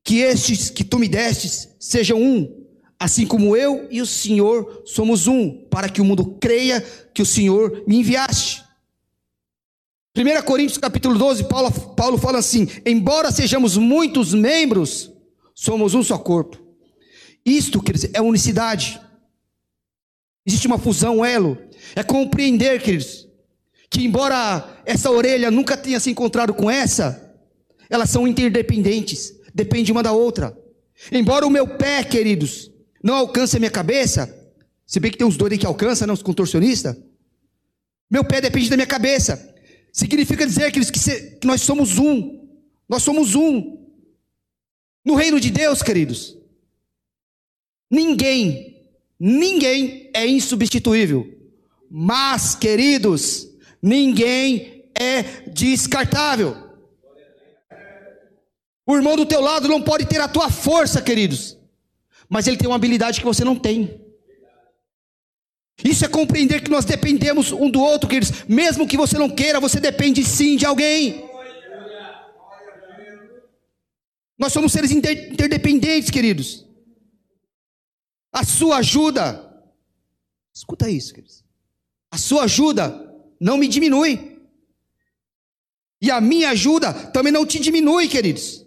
[0.02, 2.66] que estes que tu me destes sejam um,
[2.98, 6.80] assim como eu e o Senhor somos um, para que o mundo creia
[7.14, 8.62] que o Senhor me enviaste.
[10.16, 15.12] 1 Coríntios capítulo 12, Paulo, Paulo fala assim: embora sejamos muitos membros,
[15.54, 16.60] Somos um só corpo.
[17.44, 19.00] Isto, quer dizer, é unicidade.
[20.46, 21.58] Existe uma fusão, um elo.
[21.94, 23.28] É compreender, queridos,
[23.92, 27.36] que embora essa orelha nunca tenha se encontrado com essa,
[27.90, 30.58] elas são interdependentes, depende uma da outra.
[31.12, 32.70] Embora o meu pé, queridos,
[33.04, 34.34] não alcance a minha cabeça,
[34.86, 36.96] se bem que tem uns dois aí que alcançam, não, os contorcionistas,
[38.10, 39.54] meu pé depende da minha cabeça.
[39.92, 42.48] Significa dizer, queridos, que, se, que nós somos um.
[42.88, 43.78] Nós somos um.
[45.04, 46.38] No reino de Deus, queridos,
[47.90, 48.86] ninguém,
[49.20, 51.28] ninguém é insubstituível.
[51.90, 53.51] Mas, queridos,
[53.82, 56.70] ninguém é descartável.
[58.86, 61.56] O irmão do teu lado não pode ter a tua força, queridos,
[62.28, 64.00] mas ele tem uma habilidade que você não tem.
[65.84, 68.44] Isso é compreender que nós dependemos um do outro, queridos.
[68.46, 71.28] Mesmo que você não queira, você depende sim de alguém.
[74.38, 76.66] Nós somos seres interdependentes, queridos.
[78.32, 79.62] A sua ajuda,
[80.54, 81.44] escuta isso, queridos.
[82.10, 83.11] A sua ajuda
[83.42, 84.40] não me diminui.
[86.00, 88.64] E a minha ajuda também não te diminui, queridos.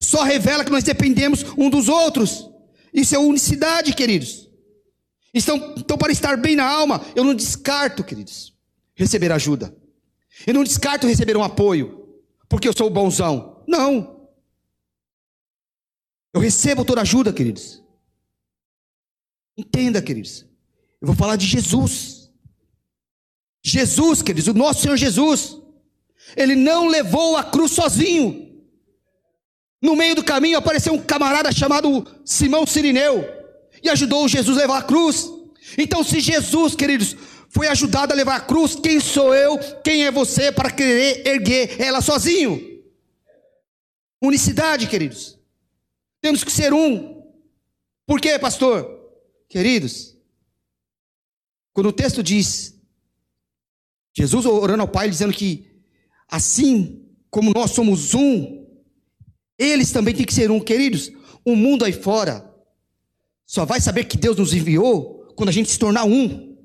[0.00, 2.48] Só revela que nós dependemos um dos outros.
[2.92, 4.50] Isso é unicidade, queridos.
[5.32, 8.54] Então, então, para estar bem na alma, eu não descarto, queridos,
[8.94, 9.74] receber ajuda.
[10.46, 13.64] Eu não descarto receber um apoio, porque eu sou bonzão.
[13.66, 14.28] Não.
[16.34, 17.82] Eu recebo toda ajuda, queridos.
[19.56, 20.46] Entenda, queridos.
[21.00, 22.13] Eu vou falar de Jesus.
[23.64, 25.58] Jesus, queridos, o nosso Senhor Jesus.
[26.36, 28.62] Ele não levou a cruz sozinho.
[29.80, 33.24] No meio do caminho apareceu um camarada chamado Simão Sirineu
[33.82, 35.30] e ajudou Jesus a levar a cruz.
[35.78, 37.16] Então, se Jesus, queridos,
[37.48, 41.80] foi ajudado a levar a cruz, quem sou eu, quem é você para querer erguer
[41.80, 42.82] ela sozinho?
[44.20, 45.38] Unicidade, queridos.
[46.20, 47.22] Temos que ser um.
[48.06, 48.90] Por quê, pastor?
[49.48, 50.16] Queridos,
[51.72, 52.73] quando o texto diz,
[54.16, 55.66] Jesus orando ao Pai, dizendo que
[56.28, 58.64] assim como nós somos um,
[59.58, 61.10] eles também têm que ser um, queridos.
[61.44, 62.48] O mundo aí fora
[63.44, 66.56] só vai saber que Deus nos enviou quando a gente se tornar um.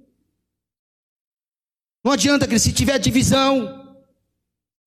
[2.03, 3.97] Não adianta que se tiver divisão,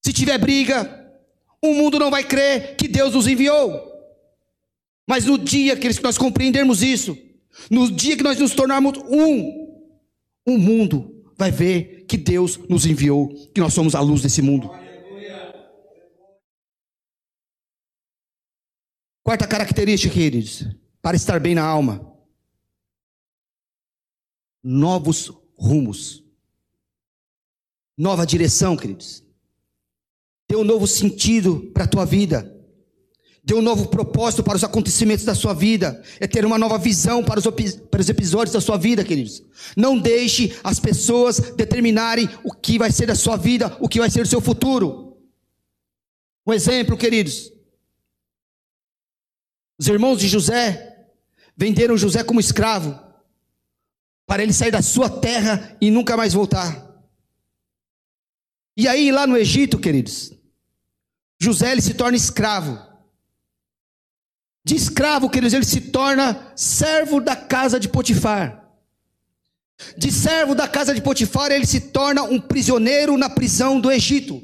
[0.01, 1.03] se tiver briga,
[1.61, 3.90] o mundo não vai crer que Deus nos enviou.
[5.07, 7.16] Mas no dia que nós compreendermos isso,
[7.70, 9.83] no dia que nós nos tornarmos um,
[10.46, 14.70] o mundo vai ver que Deus nos enviou, que nós somos a luz desse mundo.
[19.25, 20.66] Quarta característica, queridos
[21.03, 22.09] para estar bem na alma.
[24.62, 26.22] Novos rumos.
[27.98, 29.25] Nova direção, queridos.
[30.48, 32.52] Dê um novo sentido para a tua vida.
[33.44, 36.02] Dê um novo propósito para os acontecimentos da sua vida.
[36.20, 37.46] É ter uma nova visão para os,
[37.90, 39.42] para os episódios da sua vida, queridos.
[39.76, 44.09] Não deixe as pessoas determinarem o que vai ser da sua vida, o que vai
[44.09, 45.16] ser do seu futuro.
[46.46, 47.52] Um exemplo, queridos.
[49.78, 50.92] Os irmãos de José
[51.57, 52.98] Venderam José como escravo,
[54.26, 56.90] para ele sair da sua terra e nunca mais voltar.
[58.76, 60.33] E aí, lá no Egito, queridos,
[61.38, 62.91] José ele se torna escravo.
[64.64, 68.62] De escravo, queridos, ele se torna servo da casa de Potifar.
[69.96, 74.42] De servo da casa de Potifar, ele se torna um prisioneiro na prisão do Egito.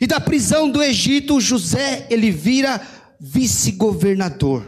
[0.00, 2.80] E da prisão do Egito, José ele vira
[3.20, 4.66] vice-governador.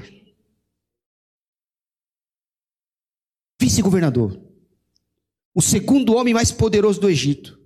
[3.61, 4.41] vice-governador,
[5.55, 7.59] o segundo homem mais poderoso do Egito.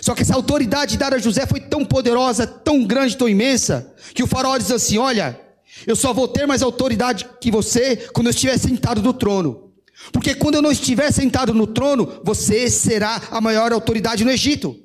[0.00, 4.22] Só que essa autoridade dada a José foi tão poderosa, tão grande, tão imensa, que
[4.22, 5.38] o faraó diz assim: Olha,
[5.86, 9.72] eu só vou ter mais autoridade que você quando eu estiver sentado no trono.
[10.12, 14.76] Porque quando eu não estiver sentado no trono, você será a maior autoridade no Egito.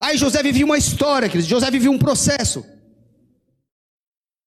[0.00, 1.48] Aí José vivia uma história, queridos.
[1.48, 2.64] José vivia um processo.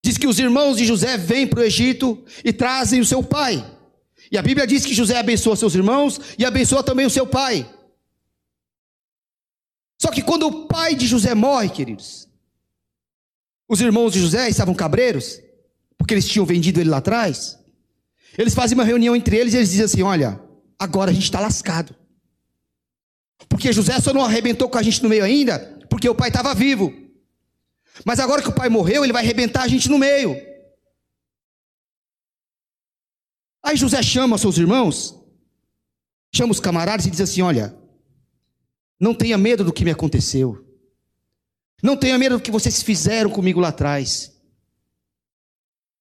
[0.04, 3.66] Diz que os irmãos de José vêm para o Egito e trazem o seu pai.
[4.32, 7.70] E a Bíblia diz que José abençoa seus irmãos e abençoa também o seu pai.
[10.02, 12.29] Só que quando o pai de José morre, queridos,
[13.70, 15.40] os irmãos de José estavam cabreiros,
[15.96, 17.60] porque eles tinham vendido ele lá atrás.
[18.36, 20.42] Eles fazem uma reunião entre eles e eles dizem assim: Olha,
[20.78, 21.96] agora a gente está lascado.
[23.48, 26.56] Porque José só não arrebentou com a gente no meio ainda, porque o pai estava
[26.56, 26.92] vivo.
[28.04, 30.36] Mas agora que o pai morreu, ele vai arrebentar a gente no meio.
[33.62, 35.16] Aí José chama seus irmãos,
[36.34, 37.78] chama os camaradas e diz assim: Olha,
[39.00, 40.69] não tenha medo do que me aconteceu.
[41.82, 44.34] Não tenha medo do que vocês fizeram comigo lá atrás.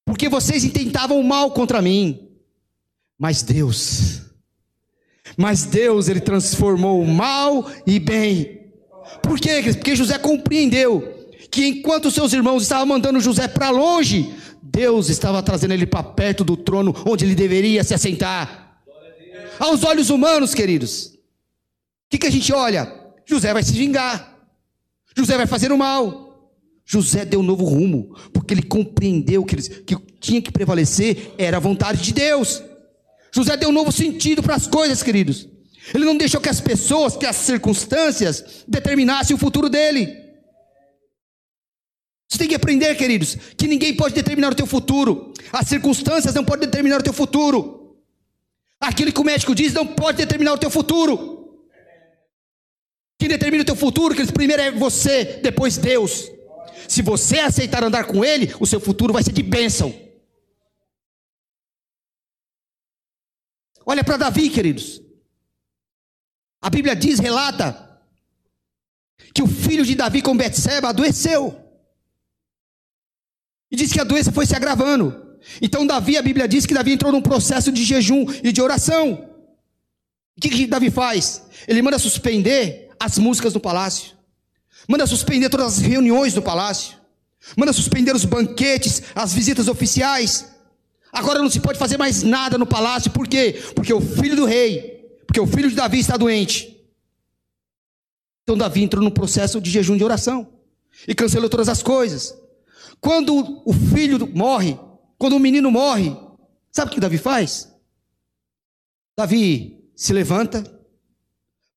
[0.04, 2.28] Porque vocês intentavam mal contra mim.
[3.18, 4.22] Mas Deus,
[5.36, 8.72] mas Deus, Ele transformou o mal e bem.
[9.22, 9.62] Por quê?
[9.74, 11.16] Porque José compreendeu
[11.50, 16.44] que enquanto seus irmãos estavam mandando José para longe, Deus estava trazendo ele para perto
[16.44, 18.80] do trono onde ele deveria se assentar.
[19.58, 22.92] Aos olhos humanos, queridos, o que, que a gente olha?
[23.26, 24.27] José vai se vingar,
[25.18, 26.28] José vai fazer o mal.
[26.86, 31.56] José deu um novo rumo, porque ele compreendeu que, eles, que tinha que prevalecer era
[31.56, 32.62] a vontade de Deus.
[33.34, 35.48] José deu um novo sentido para as coisas, queridos.
[35.92, 40.16] Ele não deixou que as pessoas, que as circunstâncias determinassem o futuro dele.
[42.28, 45.32] Você tem que aprender, queridos, que ninguém pode determinar o teu futuro.
[45.52, 47.96] As circunstâncias não podem determinar o teu futuro.
[48.80, 51.37] Aquilo que o médico diz não pode determinar o teu futuro.
[53.18, 56.30] Quem determina o teu futuro, queridos, primeiro é você, depois Deus.
[56.88, 59.92] Se você aceitar andar com Ele, o seu futuro vai ser de bênção.
[63.84, 65.02] Olha para Davi, queridos.
[66.60, 68.00] A Bíblia diz, relata,
[69.34, 71.58] que o filho de Davi com Betseba adoeceu.
[73.70, 75.38] E diz que a doença foi se agravando.
[75.60, 79.28] Então Davi, a Bíblia diz que Davi entrou num processo de jejum e de oração.
[80.36, 81.46] O que, que Davi faz?
[81.66, 84.16] Ele manda suspender as músicas no palácio.
[84.88, 86.96] Manda suspender todas as reuniões do palácio.
[87.56, 90.48] Manda suspender os banquetes, as visitas oficiais.
[91.12, 93.60] Agora não se pode fazer mais nada no palácio, por quê?
[93.74, 96.76] Porque o filho do rei, porque o filho de Davi está doente.
[98.42, 100.48] Então Davi entrou no processo de jejum de oração
[101.06, 102.34] e cancelou todas as coisas.
[103.00, 104.78] Quando o filho morre,
[105.18, 106.16] quando o menino morre,
[106.72, 107.72] sabe o que Davi faz?
[109.16, 110.62] Davi se levanta,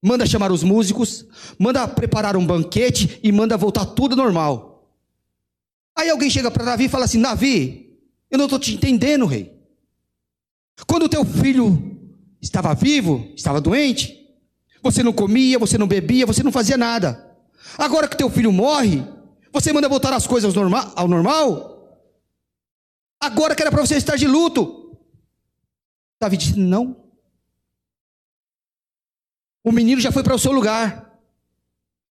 [0.01, 1.25] manda chamar os músicos,
[1.59, 4.71] manda preparar um banquete e manda voltar tudo normal.
[5.95, 7.99] Aí alguém chega para Davi e fala assim: Davi,
[8.29, 9.53] eu não estou te entendendo, rei.
[10.87, 11.99] Quando teu filho
[12.41, 14.17] estava vivo, estava doente,
[14.81, 17.29] você não comia, você não bebia, você não fazia nada.
[17.77, 19.03] Agora que teu filho morre,
[19.53, 21.71] você manda voltar as coisas ao normal?
[23.19, 24.97] Agora que era para você estar de luto.
[26.19, 27.00] Davi disse: Não.
[29.63, 31.11] O menino já foi para o seu lugar.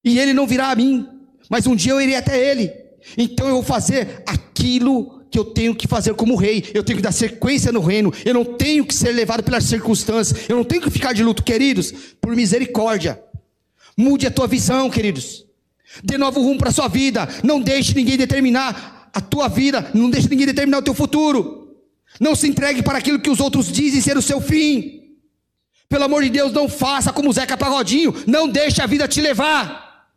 [0.04, 1.08] E ele não virá a mim.
[1.50, 2.72] Mas um dia eu irei até ele.
[3.18, 7.02] Então eu vou fazer aquilo que eu tenho que fazer como rei, eu tenho que
[7.02, 10.84] dar sequência no reino, eu não tenho que ser levado pelas circunstâncias, eu não tenho
[10.84, 11.92] que ficar de luto, queridos,
[12.22, 13.20] por misericórdia.
[13.98, 15.44] Mude a tua visão, queridos.
[16.04, 17.28] Dê novo rumo para a sua vida.
[17.44, 21.78] Não deixe ninguém determinar a tua vida, não deixe ninguém determinar o teu futuro.
[22.20, 25.03] Não se entregue para aquilo que os outros dizem ser o seu fim.
[25.94, 30.10] Pelo amor de Deus, não faça como Zeca Pagodinho, não deixe a vida te levar.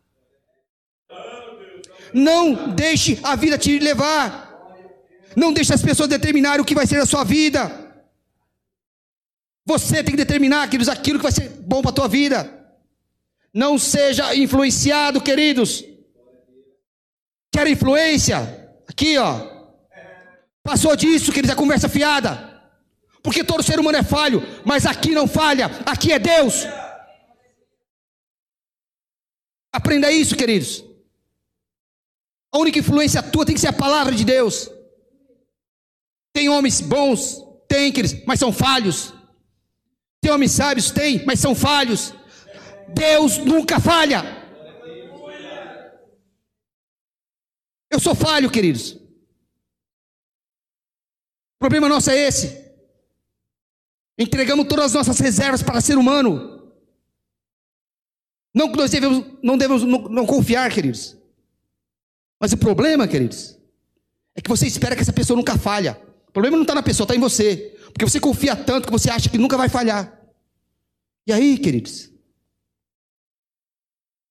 [2.11, 4.27] Não deixe a vida te levar.
[5.35, 7.61] Não deixe as pessoas determinarem o que vai ser a sua vida.
[9.67, 12.39] Você tem que determinar, queridos, aquilo que vai ser bom para a tua vida.
[13.53, 15.85] Não seja influenciado, queridos.
[17.51, 18.67] Quer influência?
[18.87, 19.47] Aqui, ó.
[20.63, 22.46] Passou disso, queridos, é conversa fiada.
[23.21, 26.65] Porque todo ser humano é falho, mas aqui não falha, aqui é Deus.
[29.71, 30.83] Aprenda isso, queridos.
[32.51, 34.69] A única influência tua tem que ser a palavra de Deus.
[36.33, 37.43] Tem homens bons?
[37.67, 39.13] Tem, queridos, mas são falhos.
[40.21, 40.91] Tem homens sábios?
[40.91, 42.13] Tem, mas são falhos.
[42.89, 44.23] Deus nunca falha.
[47.89, 48.93] Eu sou falho, queridos.
[51.55, 52.66] O problema nosso é esse.
[54.17, 56.73] Entregamos todas as nossas reservas para ser humano.
[58.53, 61.15] Não que nós devemos, não devemos não, não confiar, queridos.
[62.39, 63.57] Mas o problema, queridos,
[64.35, 66.01] é que você espera que essa pessoa nunca falha.
[66.27, 67.75] O problema não está na pessoa, está em você.
[67.93, 70.19] Porque você confia tanto que você acha que nunca vai falhar.
[71.25, 72.11] E aí, queridos?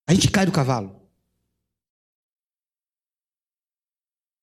[0.07, 0.97] A gente cai do cavalo.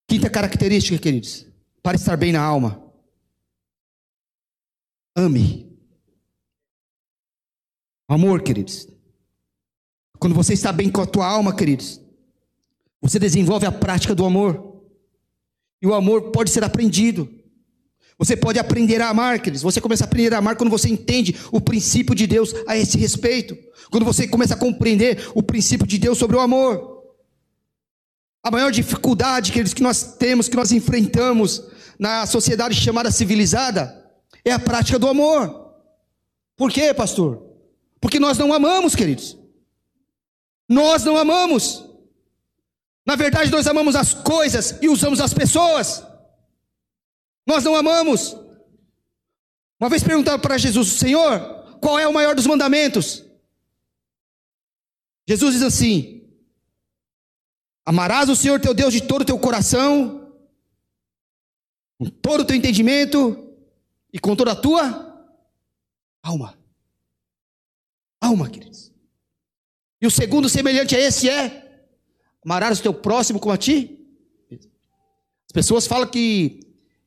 [0.06, 1.46] Quinta característica, queridos,
[1.82, 2.83] para estar bem na alma.
[5.16, 5.72] Ame.
[8.08, 8.88] Amor, queridos.
[10.18, 12.00] Quando você está bem com a tua alma, queridos,
[13.00, 14.82] você desenvolve a prática do amor.
[15.80, 17.28] E o amor pode ser aprendido.
[18.18, 19.62] Você pode aprender a amar, queridos.
[19.62, 22.96] Você começa a aprender a amar quando você entende o princípio de Deus a esse
[22.96, 23.56] respeito.
[23.90, 27.02] Quando você começa a compreender o princípio de Deus sobre o amor.
[28.42, 31.62] A maior dificuldade, queridos, que nós temos, que nós enfrentamos
[31.98, 34.03] na sociedade chamada civilizada,
[34.44, 35.72] é a prática do amor.
[36.56, 37.42] Por quê, pastor?
[38.00, 39.36] Porque nós não amamos, queridos.
[40.68, 41.84] Nós não amamos.
[43.06, 46.04] Na verdade, nós amamos as coisas e usamos as pessoas.
[47.46, 48.36] Nós não amamos.
[49.80, 51.40] Uma vez perguntaram para Jesus, Senhor,
[51.80, 53.24] qual é o maior dos mandamentos?
[55.26, 56.22] Jesus diz assim:
[57.84, 60.32] Amarás o Senhor teu Deus de todo o teu coração,
[61.98, 63.43] com todo o teu entendimento
[64.14, 65.28] e com toda a tua
[66.22, 66.56] alma.
[68.20, 68.92] Alma, queridos.
[70.00, 71.88] E o segundo semelhante a esse é:
[72.44, 74.06] amarás o teu próximo como a ti.
[74.52, 76.60] As pessoas falam que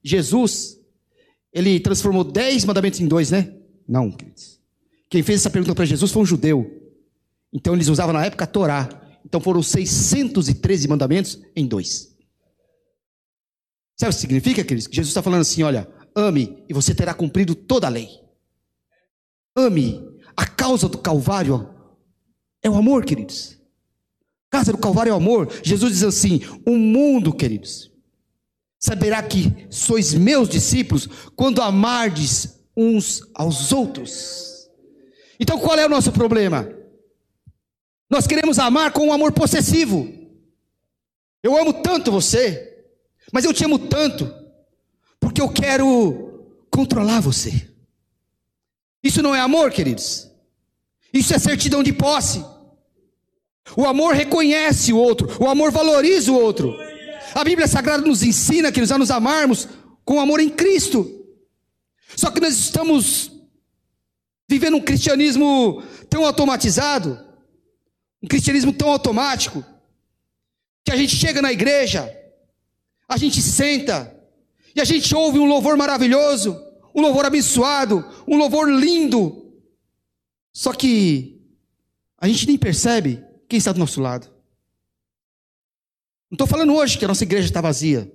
[0.04, 0.78] Jesus,
[1.54, 3.56] ele transformou dez mandamentos em dois, né?
[3.88, 4.60] Não, queridos.
[5.10, 6.92] Quem fez essa pergunta para Jesus foi um judeu.
[7.54, 8.90] Então eles usavam na época a Torá.
[9.26, 12.14] Então foram 613 mandamentos em dois.
[13.96, 14.90] Sabe o que significa, queridos?
[14.92, 15.88] Jesus está falando assim: olha,
[16.18, 18.10] ame e você terá cumprido toda a lei.
[19.56, 20.18] Ame.
[20.36, 21.70] A causa do Calvário
[22.62, 23.58] é o amor, queridos.
[24.50, 25.52] A causa do Calvário é o amor.
[25.64, 27.92] Jesus diz assim: o mundo, queridos,
[28.80, 34.70] saberá que sois meus discípulos quando amardes uns aos outros.
[35.40, 36.70] Então qual é o nosso problema?
[38.10, 40.08] Nós queremos amar com um amor possessivo.
[41.44, 42.86] Eu amo tanto você,
[43.32, 44.32] mas eu te amo tanto,
[45.20, 47.70] porque eu quero controlar você.
[49.04, 50.30] Isso não é amor, queridos.
[51.14, 52.44] Isso é certidão de posse.
[53.76, 56.74] O amor reconhece o outro, o amor valoriza o outro.
[57.34, 59.68] A Bíblia Sagrada nos ensina, queridos, a nos amarmos
[60.06, 61.14] com amor em Cristo.
[62.16, 63.32] Só que nós estamos
[64.50, 67.20] vivendo um cristianismo tão automatizado,
[68.24, 69.64] um cristianismo tão automático,
[70.86, 72.10] que a gente chega na igreja,
[73.10, 74.17] a gente senta,
[74.78, 76.56] e a gente ouve um louvor maravilhoso,
[76.94, 79.52] um louvor abençoado, um louvor lindo,
[80.54, 81.42] só que
[82.16, 84.28] a gente nem percebe quem está do nosso lado.
[86.30, 88.12] Não estou falando hoje que a nossa igreja está vazia,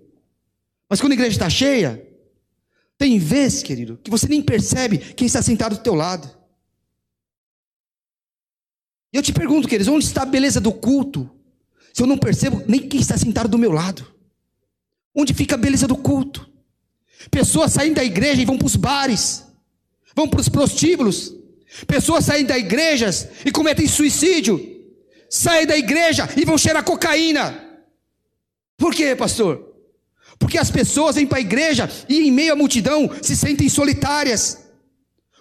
[0.89, 2.09] mas quando a igreja está cheia,
[2.97, 6.31] tem vezes, querido, que você nem percebe quem está sentado do teu lado.
[9.13, 11.29] E eu te pergunto, queridos, onde está a beleza do culto?
[11.93, 14.07] Se eu não percebo nem quem está sentado do meu lado.
[15.13, 16.52] Onde fica a beleza do culto?
[17.31, 19.45] Pessoas saem da igreja e vão para os bares,
[20.15, 21.35] vão para os prostíbulos.
[21.87, 24.61] Pessoas saem da igrejas e cometem suicídio.
[25.31, 27.59] Saem da igreja e vão cheirar cocaína.
[28.77, 29.73] Por quê, pastor?
[30.39, 34.59] Porque as pessoas vêm para a igreja e em meio à multidão se sentem solitárias.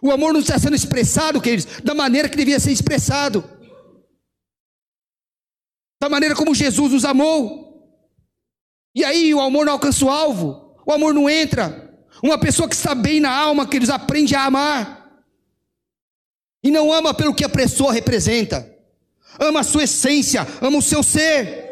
[0.02, 3.44] O amor não está sendo expressado, queridos, da maneira que devia ser expressado
[6.02, 7.88] da maneira como Jesus nos amou.
[8.96, 11.90] E aí o amor não alcança o alvo, o amor não entra.
[12.22, 15.02] Uma pessoa que está bem na alma, que eles aprende a amar.
[16.64, 18.70] E não ama pelo que a pessoa representa.
[19.40, 21.72] Ama a sua essência, ama o seu ser.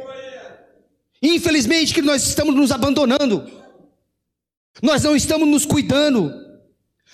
[1.21, 3.49] Infelizmente que nós estamos nos abandonando.
[4.81, 6.33] Nós não estamos nos cuidando.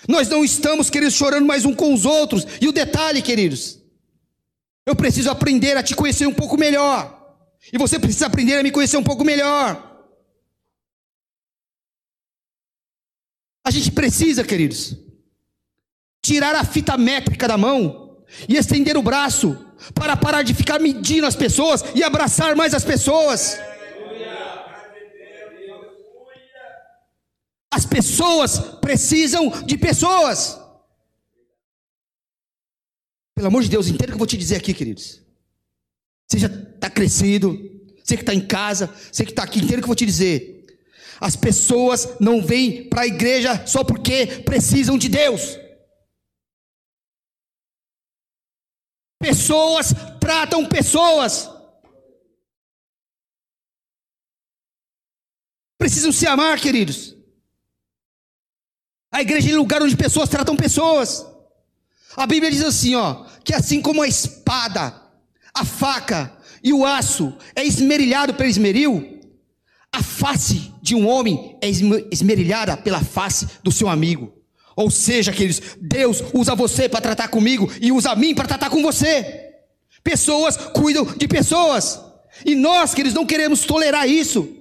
[0.08, 2.46] Nós não estamos, queridos, chorando mais um com os outros.
[2.60, 3.80] E o detalhe, queridos,
[4.86, 7.12] eu preciso aprender a te conhecer um pouco melhor.
[7.72, 9.95] E você precisa aprender a me conhecer um pouco melhor.
[13.66, 14.96] A gente precisa, queridos,
[16.22, 19.58] tirar a fita métrica da mão e estender o braço
[19.92, 23.58] para parar de ficar medindo as pessoas e abraçar mais as pessoas.
[27.68, 30.60] As pessoas precisam de pessoas.
[33.34, 35.20] Pelo amor de Deus, entenda o que eu vou te dizer aqui, queridos.
[36.28, 37.58] Você já está crescido,
[38.04, 40.06] você que está em casa, você que está aqui, entenda o que eu vou te
[40.06, 40.55] dizer.
[41.20, 45.58] As pessoas não vêm para a igreja só porque precisam de Deus.
[49.18, 51.48] Pessoas tratam pessoas.
[55.78, 57.16] Precisam se amar, queridos.
[59.10, 61.24] A igreja é lugar onde pessoas tratam pessoas.
[62.16, 65.02] A Bíblia diz assim, ó, que assim como a espada,
[65.54, 69.15] a faca e o aço é esmerilhado pelo esmeril,
[69.96, 71.68] a face de um homem é
[72.12, 74.30] esmerilhada pela face do seu amigo.
[74.76, 78.82] Ou seja, queridos, Deus usa você para tratar comigo e usa mim para tratar com
[78.82, 79.54] você.
[80.04, 81.98] Pessoas cuidam de pessoas.
[82.44, 84.54] E nós, queridos, não queremos tolerar isso.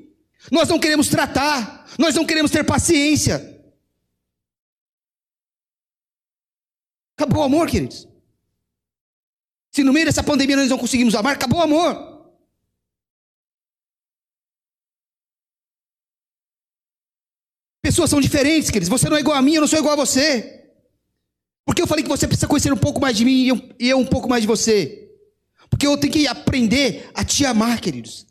[0.50, 1.86] Nós não queremos tratar.
[2.00, 3.62] Nós não queremos ter paciência.
[7.18, 8.08] Acabou o amor, queridos.
[9.70, 12.15] Se no meio dessa pandemia nós não conseguimos amar, acabou o amor.
[17.96, 18.90] Pessoas são diferentes, queridos.
[18.90, 20.70] Você não é igual a mim, eu não sou igual a você.
[21.64, 23.88] Porque eu falei que você precisa conhecer um pouco mais de mim e eu, e
[23.88, 25.10] eu um pouco mais de você.
[25.70, 28.28] Porque eu tenho que aprender a te amar, queridos.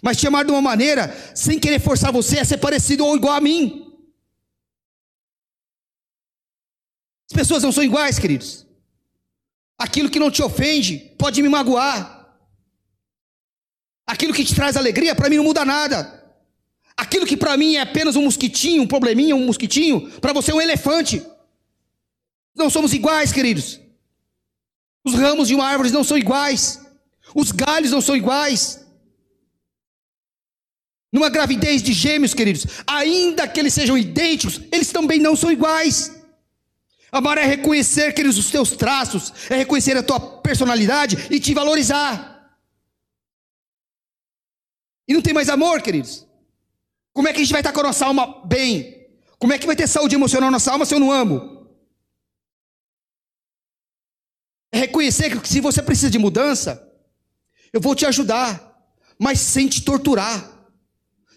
[0.00, 3.34] Mas te amar de uma maneira sem querer forçar você a ser parecido ou igual
[3.34, 3.84] a mim.
[7.30, 8.66] As pessoas não são iguais, queridos.
[9.76, 12.34] Aquilo que não te ofende pode me magoar.
[14.06, 16.25] Aquilo que te traz alegria, para mim não muda nada.
[16.96, 20.54] Aquilo que para mim é apenas um mosquitinho, um probleminha, um mosquitinho, para você é
[20.54, 21.22] um elefante.
[22.54, 23.78] Não somos iguais, queridos.
[25.04, 26.80] Os ramos de uma árvore não são iguais.
[27.34, 28.84] Os galhos não são iguais.
[31.12, 36.12] Numa gravidez de gêmeos, queridos, ainda que eles sejam idênticos, eles também não são iguais.
[37.12, 42.58] Amar é reconhecer, queridos, os teus traços, é reconhecer a tua personalidade e te valorizar.
[45.08, 46.25] E não tem mais amor, queridos.
[47.16, 49.08] Como é que a gente vai estar com a nossa alma bem?
[49.38, 51.66] Como é que vai ter saúde emocional na nossa alma se eu não amo?
[54.70, 56.86] É reconhecer que se você precisa de mudança,
[57.72, 58.86] eu vou te ajudar,
[59.18, 60.68] mas sem te torturar,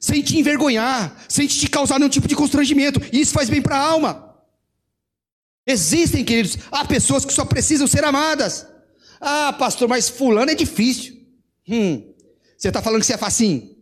[0.02, 3.00] sem te envergonhar, sem te causar nenhum tipo de constrangimento.
[3.14, 4.38] E isso faz bem para a alma.
[5.66, 8.68] Existem, queridos, há pessoas que só precisam ser amadas.
[9.22, 11.16] Ah, pastor, mas fulano é difícil.
[11.70, 12.14] Hum,
[12.58, 13.79] você está falando que você é facinho?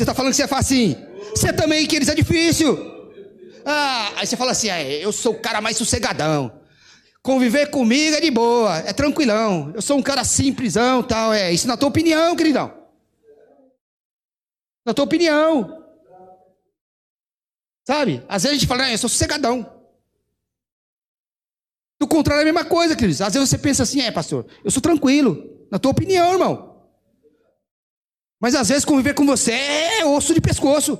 [0.00, 0.96] Você está falando que você é facinho?
[1.36, 2.74] Você também, que eles é difícil.
[3.66, 6.58] Ah, aí você fala assim, ah, eu sou o cara mais sossegadão.
[7.22, 9.70] Conviver comigo é de boa, é tranquilão.
[9.74, 12.72] Eu sou um cara simplesão, tal, é isso na tua opinião, queridão.
[14.86, 15.84] Na tua opinião.
[17.86, 18.24] Sabe?
[18.26, 19.70] Às vezes a gente fala, ah, eu sou sossegadão.
[22.00, 23.20] Do contrário é a mesma coisa, queridos.
[23.20, 25.66] Às vezes você pensa assim, é, pastor, eu sou tranquilo.
[25.70, 26.69] Na tua opinião, irmão.
[28.40, 30.98] Mas às vezes conviver com você é osso de pescoço.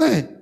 [0.00, 0.40] É.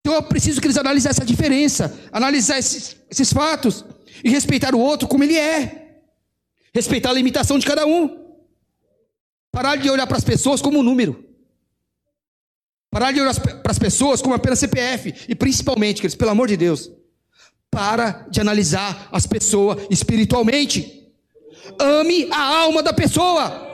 [0.00, 3.84] Então eu preciso que eles analisem essa diferença, analisar esses, esses fatos
[4.22, 6.02] e respeitar o outro como ele é.
[6.74, 8.20] Respeitar a limitação de cada um.
[9.50, 11.24] Parar de olhar para as pessoas como um número.
[12.90, 15.14] Parar de olhar para as pessoas como apenas CPF.
[15.28, 16.90] E principalmente, queridos, pelo amor de Deus,
[17.70, 20.99] para de analisar as pessoas espiritualmente.
[21.78, 23.68] Ame a alma da pessoa.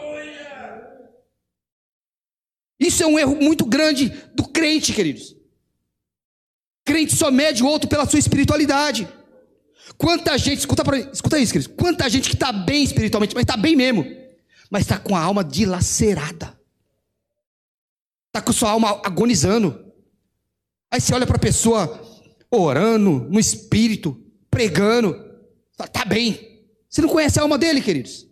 [2.79, 5.35] Isso é um erro muito grande do crente, queridos.
[6.85, 9.09] Crente só mede o outro pela sua espiritualidade.
[9.97, 11.75] Quanta gente, escuta, pra, escuta isso, queridos.
[11.77, 14.05] Quanta gente que está bem espiritualmente, mas está bem mesmo,
[14.71, 16.59] mas está com a alma dilacerada.
[18.29, 19.93] Está com sua alma agonizando.
[20.91, 22.01] Aí você olha para a pessoa
[22.51, 24.21] orando, no espírito,
[24.51, 25.15] pregando,
[25.77, 26.56] fala, tá bem.
[26.89, 28.27] Você não conhece a alma dele, queridos.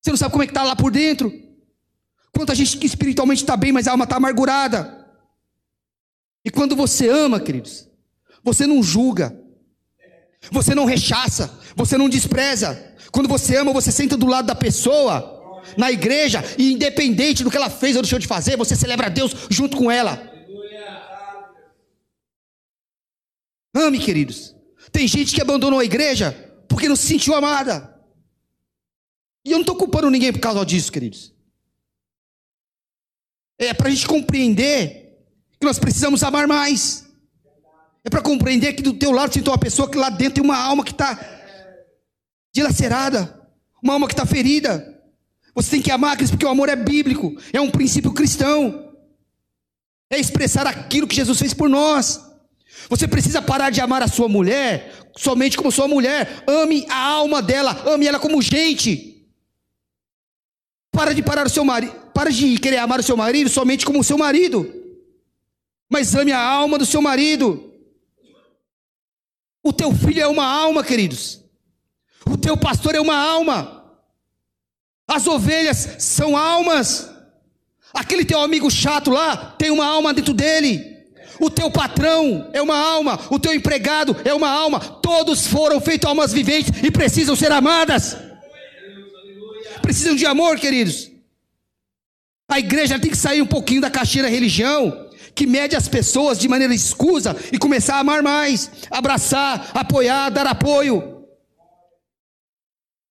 [0.00, 1.32] Você não sabe como é que está lá por dentro.
[2.32, 5.04] Quanta gente que espiritualmente está bem, mas a alma está amargurada.
[6.44, 7.88] E quando você ama, queridos,
[8.42, 9.34] você não julga,
[10.50, 12.94] você não rechaça, você não despreza.
[13.10, 17.56] Quando você ama, você senta do lado da pessoa, na igreja, e independente do que
[17.56, 20.30] ela fez ou deixou de fazer, você celebra Deus junto com ela.
[23.74, 24.54] Ame, queridos.
[24.92, 27.94] Tem gente que abandonou a igreja porque não se sentiu amada.
[29.44, 31.32] E eu não estou culpando ninguém por causa disso, queridos.
[33.56, 35.24] É para a gente compreender
[35.60, 37.08] que nós precisamos amar mais.
[38.02, 40.58] É para compreender que do teu lado sentou uma pessoa que lá dentro tem uma
[40.58, 41.16] alma que está
[42.52, 43.48] dilacerada,
[43.80, 45.00] uma alma que está ferida.
[45.54, 48.92] Você tem que amar, porque o amor é bíblico, é um princípio cristão.
[50.10, 52.20] É expressar aquilo que Jesus fez por nós.
[52.88, 56.44] Você precisa parar de amar a sua mulher somente como sua mulher.
[56.46, 59.26] Ame a alma dela, ame ela como gente.
[60.92, 64.04] Para de parar o seu marido, para de querer amar o seu marido somente como
[64.04, 64.84] seu marido
[65.94, 67.72] mas ame a alma do seu marido.
[69.62, 71.40] O teu filho é uma alma, queridos.
[72.26, 73.94] O teu pastor é uma alma.
[75.06, 77.08] As ovelhas são almas.
[77.92, 80.93] Aquele teu amigo chato lá tem uma alma dentro dele.
[81.40, 84.80] O teu patrão é uma alma, o teu empregado é uma alma.
[84.80, 88.16] Todos foram feitos almas viventes e precisam ser amadas.
[89.82, 91.10] Precisam de amor, queridos.
[92.48, 95.04] A igreja tem que sair um pouquinho da caixinha da religião
[95.34, 100.46] que mede as pessoas de maneira escusa e começar a amar mais, abraçar, apoiar, dar
[100.46, 101.26] apoio.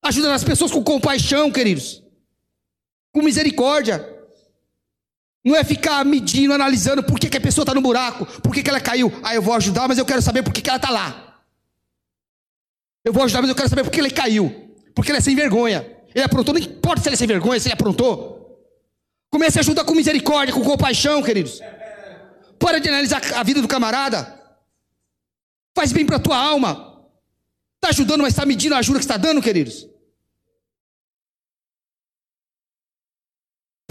[0.02, 2.02] Ajuda as pessoas com compaixão, queridos,
[3.12, 4.13] com misericórdia.
[5.44, 8.64] Não é ficar medindo, analisando por que, que a pessoa está no buraco, por que,
[8.64, 9.12] que ela caiu.
[9.22, 11.42] Ah, eu vou ajudar, mas eu quero saber por que, que ela está lá.
[13.04, 14.74] Eu vou ajudar, mas eu quero saber por que ele caiu.
[14.96, 15.86] Porque ele é sem vergonha.
[16.16, 18.34] Ele aprontou, não importa se ele é sem vergonha, se ele aprontou.
[19.30, 21.60] Comece a ajudar com misericórdia, com compaixão, queridos.
[22.58, 24.40] Para de analisar a vida do camarada.
[25.76, 27.04] Faz bem para a tua alma.
[27.76, 29.88] Está ajudando, mas está medindo a ajuda que está dando, queridos.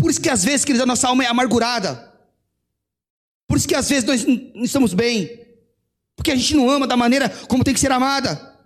[0.02, 2.12] Por isso que às vezes, a nossa alma é amargurada.
[3.46, 5.46] Por isso que às vezes nós não estamos bem.
[6.16, 8.58] Porque a gente não ama da maneira como tem que ser amada.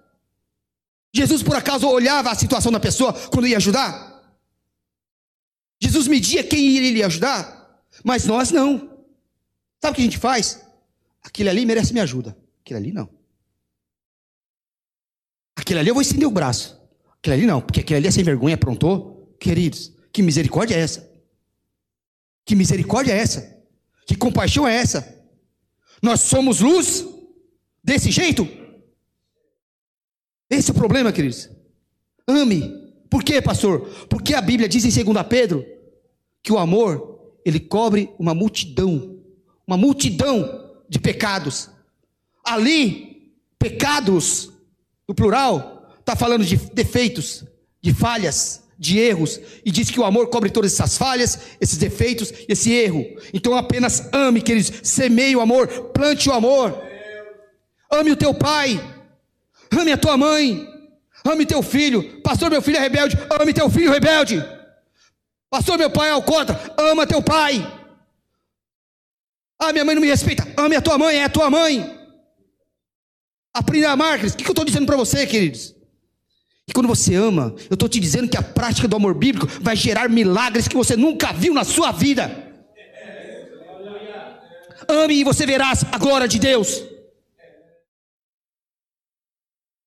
[1.14, 4.34] Jesus, por acaso, olhava a situação da pessoa quando ia ajudar?
[5.78, 7.84] Jesus media quem iria ajudar?
[8.03, 9.05] Mas nós não.
[9.82, 10.64] Sabe o que a gente faz?
[11.22, 12.34] Aquele ali merece minha ajuda.
[12.62, 13.11] Aquele ali não.
[15.55, 16.80] Aquele ali eu vou estender o braço.
[17.18, 19.37] Aquele ali não, porque aquele ali é sem vergonha, aprontou.
[19.39, 21.16] Queridos, que misericórdia é essa?
[22.47, 23.61] Que misericórdia é essa?
[24.07, 25.14] Que compaixão é essa?
[26.01, 27.05] Nós somos luz
[27.82, 28.49] desse jeito?
[30.49, 31.51] Esse é o problema, queridos.
[32.26, 32.86] Ame.
[33.11, 33.88] Por quê, pastor?
[34.09, 35.66] Porque a Bíblia diz em 2 Pedro
[36.42, 39.20] que o amor, ele cobre uma multidão,
[39.66, 41.68] uma multidão de pecados.
[42.44, 44.53] Ali, pecados,
[45.09, 47.44] no plural, está falando de defeitos,
[47.82, 52.33] de falhas, de erros, e diz que o amor cobre todas essas falhas, esses defeitos,
[52.49, 53.05] esse erro.
[53.33, 56.79] Então apenas ame, queridos, semeie o amor, plante o amor.
[57.91, 58.79] Ame o teu pai,
[59.70, 60.66] ame a tua mãe,
[61.24, 62.20] ame teu filho.
[62.22, 64.45] Pastor, meu filho é rebelde, ame teu filho rebelde.
[65.49, 67.72] Pastor, meu pai é alcoólatra, ama teu pai.
[69.59, 71.97] Ah, minha mãe não me respeita, ame a tua mãe, é a tua mãe.
[73.55, 74.35] Aprenda a amar, queridos.
[74.35, 75.76] O que eu estou dizendo para você, queridos?
[76.69, 79.77] E quando você ama, eu estou te dizendo que a prática do amor bíblico vai
[79.77, 82.45] gerar milagres que você nunca viu na sua vida.
[84.89, 86.83] Ame e você verás a glória de Deus.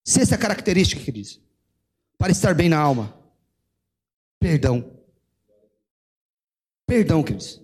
[0.06, 1.40] Sexta característica, queridos,
[2.18, 3.14] para estar bem na alma:
[4.40, 4.98] perdão.
[6.88, 7.62] Perdão, queridos.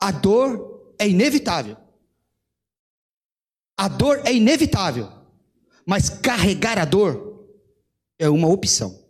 [0.00, 1.76] A dor é inevitável.
[3.78, 5.10] A dor é inevitável.
[5.86, 7.23] Mas carregar a dor
[8.18, 9.02] é uma opção.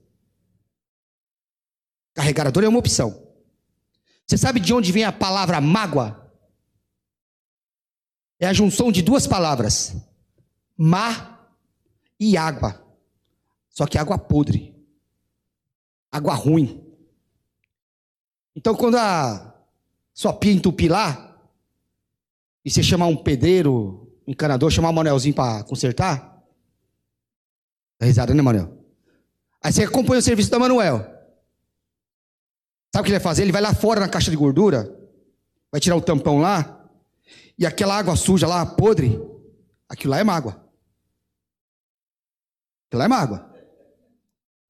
[2.15, 3.23] Carregar a dor é uma opção.
[4.27, 6.33] Você sabe de onde vem a palavra mágoa?
[8.39, 9.95] É a junção de duas palavras:
[10.77, 11.49] má
[12.19, 12.81] e água.
[13.69, 14.75] Só que água podre.
[16.11, 16.81] Água ruim.
[18.55, 19.53] Então, quando a
[20.13, 21.37] sua pia entupir lá,
[22.65, 26.35] e você chamar um pedreiro, um encanador, chamar o Manelzinho para consertar,
[27.99, 28.74] Dá risada, né, Manuel?
[29.65, 30.99] Aí você acompanha o serviço da Manuel.
[32.95, 33.43] Sabe o que ele vai fazer?
[33.43, 34.95] Ele vai lá fora na caixa de gordura,
[35.73, 36.87] vai tirar o tampão lá,
[37.59, 39.19] e aquela água suja lá, podre,
[39.89, 40.53] aquilo lá é mágoa.
[42.87, 43.55] Aquilo lá é mágoa.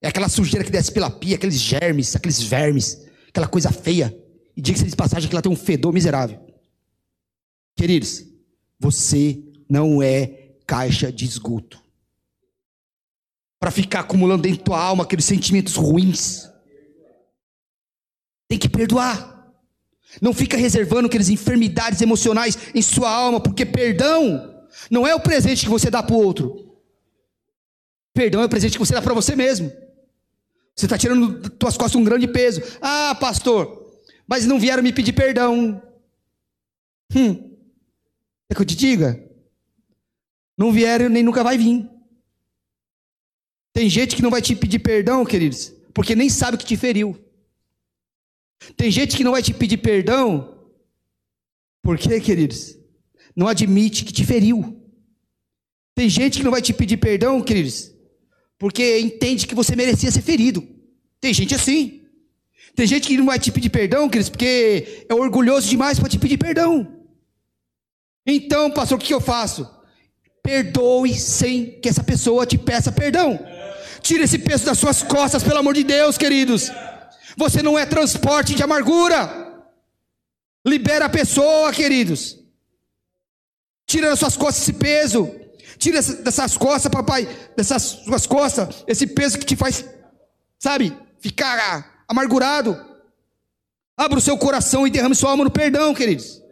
[0.00, 4.16] É aquela sujeira que desce pela pia, aqueles germes, aqueles vermes, aquela coisa feia.
[4.56, 6.40] E diga-se de passagem que ela tem um fedor miserável.
[7.74, 8.24] Queridos,
[8.78, 11.83] você não é caixa de esgoto
[13.64, 16.50] para ficar acumulando dentro da tua alma aqueles sentimentos ruins.
[18.46, 19.54] Tem que perdoar.
[20.20, 25.64] Não fica reservando aquelas enfermidades emocionais em sua alma, porque perdão não é o presente
[25.64, 26.76] que você dá para o outro.
[28.12, 29.72] Perdão é o presente que você dá para você mesmo.
[30.76, 32.60] Você está tirando das tuas costas um grande peso.
[32.82, 33.98] Ah, pastor,
[34.28, 35.82] mas não vieram me pedir perdão.
[37.16, 37.56] Hum,
[38.50, 39.26] é que eu te diga?
[40.54, 41.93] Não vieram nem nunca vai vir.
[43.74, 46.76] Tem gente que não vai te pedir perdão, queridos, porque nem sabe o que te
[46.76, 47.18] feriu.
[48.76, 50.64] Tem gente que não vai te pedir perdão,
[51.82, 52.78] porque, queridos,
[53.34, 54.80] não admite que te feriu.
[55.92, 57.92] Tem gente que não vai te pedir perdão, queridos,
[58.58, 60.66] porque entende que você merecia ser ferido.
[61.20, 62.02] Tem gente assim.
[62.76, 66.18] Tem gente que não vai te pedir perdão, queridos, porque é orgulhoso demais para te
[66.18, 67.02] pedir perdão.
[68.24, 69.68] Então, pastor, o que eu faço?
[70.42, 73.38] Perdoe sem que essa pessoa te peça perdão.
[74.04, 76.70] Tira esse peso das suas costas, pelo amor de Deus, queridos.
[77.38, 79.64] Você não é transporte de amargura.
[80.62, 82.38] Libera a pessoa, queridos.
[83.86, 85.34] Tira das suas costas esse peso.
[85.78, 87.24] Tira dessas costas, papai,
[87.56, 89.82] dessas suas costas, esse peso que te faz,
[90.58, 92.78] sabe, ficar amargurado.
[93.96, 96.42] Abra o seu coração e derrame sua alma no perdão, queridos.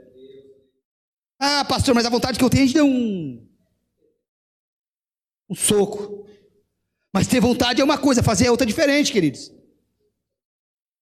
[1.38, 3.46] Ah, pastor, mas a vontade que eu tenho é de dar um,
[5.50, 6.31] um soco.
[7.12, 9.52] Mas ter vontade é uma coisa, fazer é outra diferente, queridos.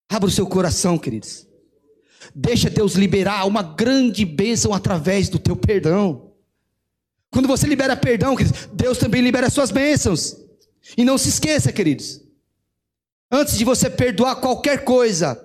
[0.08, 1.46] Abra o seu coração, queridos.
[2.34, 6.32] Deixa Deus liberar uma grande bênção através do teu perdão.
[7.30, 10.36] Quando você libera perdão, queridos, Deus também libera as suas bênçãos.
[10.96, 12.20] E não se esqueça, queridos.
[13.30, 15.40] Antes de você perdoar qualquer coisa,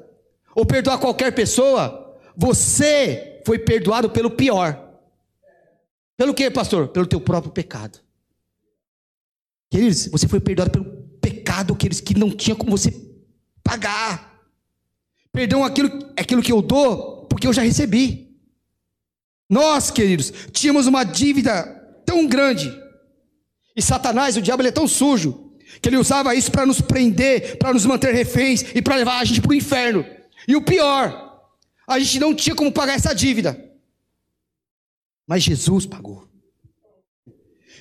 [0.55, 4.81] ou perdoar qualquer pessoa, você foi perdoado pelo pior.
[6.17, 6.87] Pelo que, pastor?
[6.87, 7.99] Pelo teu próprio pecado.
[9.69, 10.85] Queridos, você foi perdoado pelo
[11.19, 12.93] pecado aqueles que não tinha como você
[13.63, 14.33] pagar.
[15.31, 18.25] Perdão aquilo, aquilo que eu dou, porque eu já recebi.
[19.49, 21.63] Nós, queridos, tínhamos uma dívida
[22.05, 22.71] tão grande.
[23.75, 25.51] E Satanás, o diabo, ele é tão sujo,
[25.81, 29.25] que ele usava isso para nos prender, para nos manter reféns e para levar a
[29.25, 30.05] gente para o inferno.
[30.47, 31.49] E o pior,
[31.87, 33.59] a gente não tinha como pagar essa dívida.
[35.27, 36.27] Mas Jesus pagou.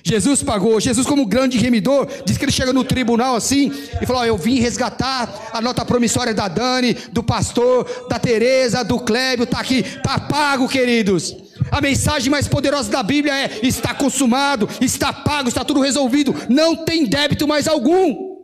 [0.07, 0.79] Jesus pagou.
[0.79, 4.59] Jesus, como grande remidor, diz que ele chega no tribunal assim e fala: Eu vim
[4.59, 10.19] resgatar a nota promissória da Dani, do pastor, da Teresa, do Clébio, está aqui, está
[10.19, 11.35] pago, queridos.
[11.71, 16.85] A mensagem mais poderosa da Bíblia é: está consumado, está pago, está tudo resolvido, não
[16.85, 18.35] tem débito mais algum.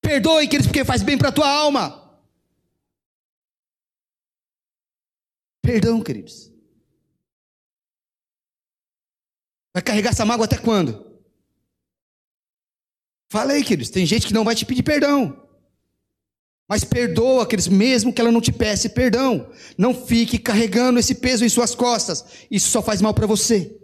[0.00, 2.10] Perdoe, queridos, porque faz bem para a tua alma.
[5.60, 6.57] Perdão, queridos.
[9.78, 11.06] Vai carregar essa mágoa até quando?
[13.30, 15.48] Falei, queridos, tem gente que não vai te pedir perdão.
[16.68, 19.52] Mas perdoa aqueles, mesmo que ela não te peça perdão.
[19.78, 22.24] Não fique carregando esse peso em suas costas.
[22.50, 23.80] Isso só faz mal para você.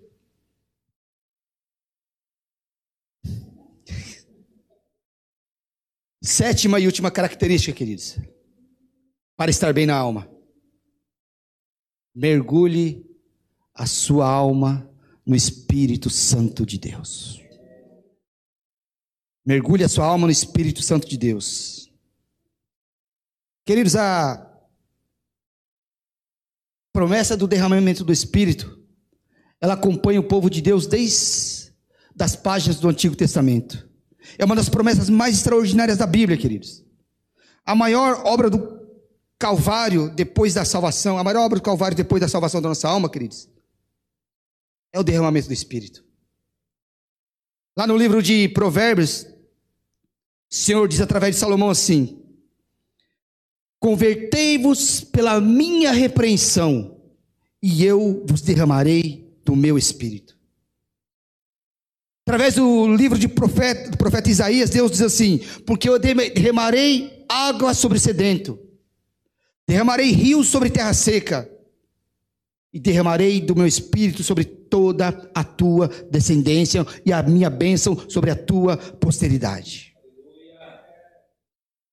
[6.20, 8.18] Sétima e última característica, queridos,
[9.36, 10.28] para estar bem na alma.
[12.12, 13.06] Mergulhe
[13.72, 14.92] a sua alma
[15.26, 17.40] no Espírito Santo de Deus.
[19.44, 21.90] Mergulhe a sua alma no Espírito Santo de Deus.
[23.64, 24.50] Queridos, a
[26.92, 28.78] promessa do derramamento do Espírito,
[29.60, 31.72] ela acompanha o povo de Deus desde
[32.18, 33.88] as páginas do Antigo Testamento.
[34.38, 36.84] É uma das promessas mais extraordinárias da Bíblia, queridos.
[37.64, 38.84] A maior obra do
[39.38, 43.10] Calvário depois da salvação, a maior obra do Calvário depois da salvação da nossa alma,
[43.10, 43.48] queridos,
[44.94, 46.04] é o derramamento do Espírito.
[47.76, 52.22] Lá no livro de Provérbios, o Senhor diz através de Salomão assim:
[53.80, 56.96] Convertei-vos pela minha repreensão,
[57.60, 60.38] e eu vos derramarei do meu espírito.
[62.24, 67.74] Através do livro de profeta, do profeta Isaías, Deus diz assim: Porque eu derramarei água
[67.74, 68.56] sobre sedento,
[69.66, 71.50] derramarei rios sobre terra seca,
[72.72, 78.28] e derramarei do meu espírito sobre toda a tua descendência, e a minha bênção sobre
[78.28, 79.94] a tua posteridade.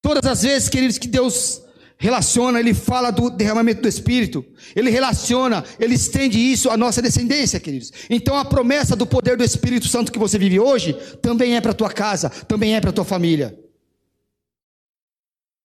[0.02, 1.62] Todas as vezes, queridos, que Deus
[1.96, 7.60] relaciona, ele fala do derramamento do Espírito, ele relaciona, ele estende isso à nossa descendência,
[7.60, 7.92] queridos.
[8.10, 11.70] Então a promessa do poder do Espírito Santo que você vive hoje também é para
[11.70, 13.56] a tua casa, também é para a tua família.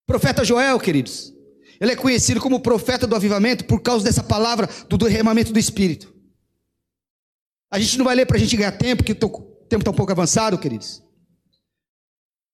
[0.06, 1.34] Profeta Joel, queridos,
[1.82, 6.16] ele é conhecido como profeta do avivamento por causa dessa palavra do derramamento do Espírito.
[7.70, 9.96] A gente não vai ler para a gente ganhar tempo, porque o tempo está um
[9.96, 11.04] pouco avançado, queridos.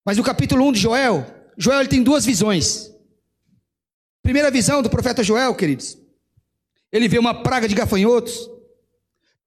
[0.05, 1.26] Mas no capítulo 1 de Joel,
[1.57, 2.91] Joel ele tem duas visões.
[4.22, 5.97] Primeira visão do profeta Joel, queridos.
[6.91, 8.49] Ele vê uma praga de gafanhotos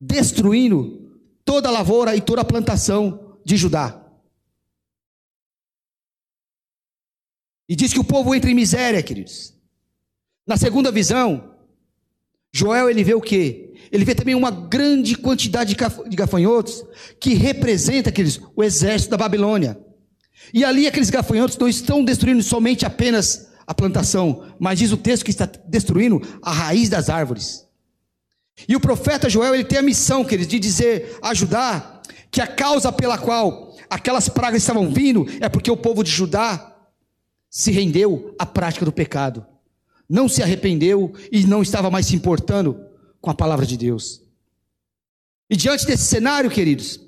[0.00, 4.02] destruindo toda a lavoura e toda a plantação de Judá.
[7.68, 9.54] E diz que o povo entra em miséria, queridos.
[10.46, 11.56] Na segunda visão,
[12.52, 13.65] Joel ele vê o quê?
[13.90, 16.84] Ele vê também uma grande quantidade de gafanhotos
[17.20, 19.78] que representa, queridos, o exército da Babilônia.
[20.52, 25.24] E ali aqueles gafanhotos não estão destruindo somente apenas a plantação, mas diz o texto
[25.24, 27.66] que está destruindo a raiz das árvores.
[28.68, 32.92] E o profeta Joel, ele tem a missão, queridos, de dizer, ajudar, que a causa
[32.92, 36.74] pela qual aquelas pragas estavam vindo é porque o povo de Judá
[37.50, 39.46] se rendeu à prática do pecado,
[40.08, 42.78] não se arrependeu e não estava mais se importando
[43.26, 44.22] com a palavra de Deus.
[45.50, 47.00] E diante desse cenário, queridos,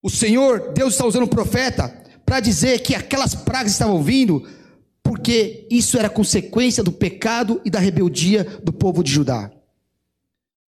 [0.00, 1.88] o Senhor, Deus está usando o profeta
[2.24, 4.48] para dizer que aquelas pragas estavam vindo
[5.02, 9.50] porque isso era consequência do pecado e da rebeldia do povo de Judá.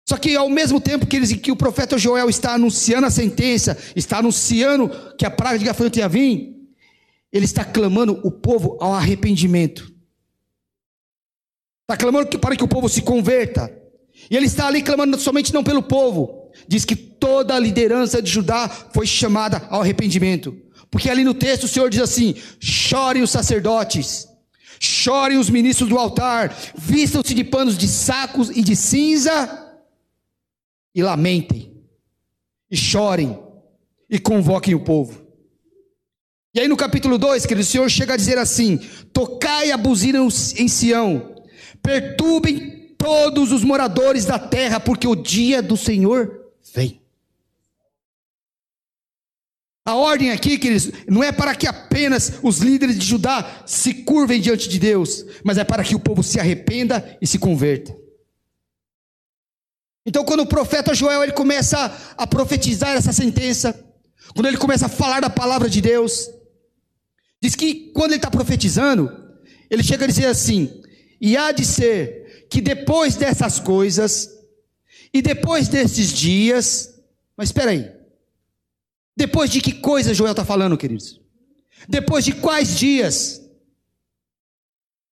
[0.10, 3.78] Só que ao mesmo tempo que, eles, que o profeta Joel está anunciando a sentença,
[3.96, 6.56] está anunciando que a praga de gafanhoto ia vir,
[7.32, 9.94] ele está clamando o povo ao arrependimento.
[11.84, 13.83] Está clamando para que o povo se converta.
[14.30, 16.52] E ele está ali clamando somente não pelo povo.
[16.68, 20.56] Diz que toda a liderança de Judá foi chamada ao arrependimento.
[20.90, 24.28] Porque ali no texto o Senhor diz assim: chorem os sacerdotes,
[24.80, 29.74] chorem os ministros do altar, vistam-se de panos de sacos e de cinza,
[30.94, 31.74] e lamentem,
[32.70, 33.40] e chorem,
[34.10, 35.24] e convoquem o povo.
[36.54, 38.78] E aí no capítulo 2, querido, o Senhor chega a dizer assim:
[39.12, 41.36] tocai a buzina em Sião,
[41.82, 42.73] perturbem
[43.04, 47.02] todos os moradores da terra, porque o dia do Senhor vem.
[49.86, 54.40] A ordem aqui, queridos, não é para que apenas os líderes de Judá se curvem
[54.40, 57.94] diante de Deus, mas é para que o povo se arrependa e se converta.
[60.06, 63.78] Então, quando o profeta Joel ele começa a profetizar essa sentença,
[64.34, 66.30] quando ele começa a falar da palavra de Deus,
[67.42, 69.12] diz que quando ele está profetizando,
[69.70, 70.82] ele chega a dizer assim:
[71.20, 72.23] e há de ser
[72.54, 74.30] que depois dessas coisas,
[75.12, 76.94] e depois desses dias,
[77.36, 77.92] Mas espera aí.
[79.18, 81.20] Depois de que coisa Joel está falando, queridos?
[81.90, 83.42] Depois de quais dias?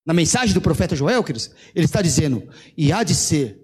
[0.05, 3.59] Na mensagem do profeta Joel, queridos, ele está dizendo: e há de ser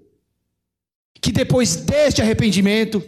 [1.21, 2.99] que depois deste arrependimento,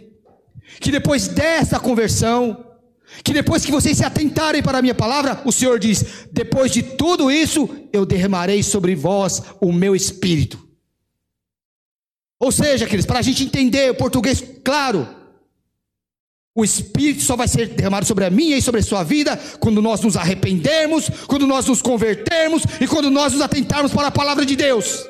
[0.79, 2.68] que depois desta conversão,
[3.23, 6.83] que depois que vocês se atentarem para a minha palavra, o Senhor diz: depois de
[6.83, 10.67] tudo isso, eu derramarei sobre vós o meu espírito.
[12.39, 15.07] Ou seja, queridos, para a gente entender o português claro,
[16.55, 19.81] o Espírito só vai ser derramado sobre a minha e sobre a sua vida quando
[19.81, 24.45] nós nos arrependermos, quando nós nos convertermos e quando nós nos atentarmos para a palavra
[24.45, 25.05] de Deus.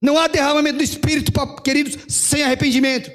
[0.00, 1.32] Não há derramamento do Espírito,
[1.62, 3.10] queridos, sem arrependimento,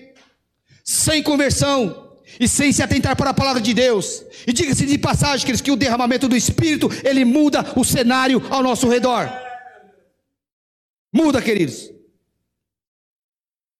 [0.84, 2.09] sem conversão
[2.40, 4.24] e sem se atentar para a palavra de Deus.
[4.48, 8.64] E diga-se de passagem, queridos, que o derramamento do Espírito, ele muda o cenário ao
[8.64, 9.30] nosso redor.
[11.14, 11.92] Muda, queridos.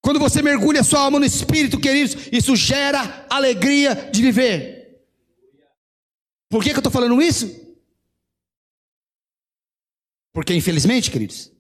[0.02, 5.06] Quando você mergulha sua alma no Espírito, queridos, isso gera alegria de viver.
[6.50, 7.48] Por que, que eu estou falando isso?
[10.34, 11.52] Porque, infelizmente, queridos,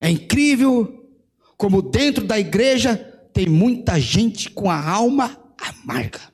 [0.00, 1.04] é incrível
[1.56, 6.32] como dentro da igreja tem muita gente com a alma amarga.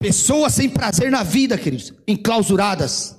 [0.00, 3.16] Pessoas sem prazer na vida, queridos, enclausuradas.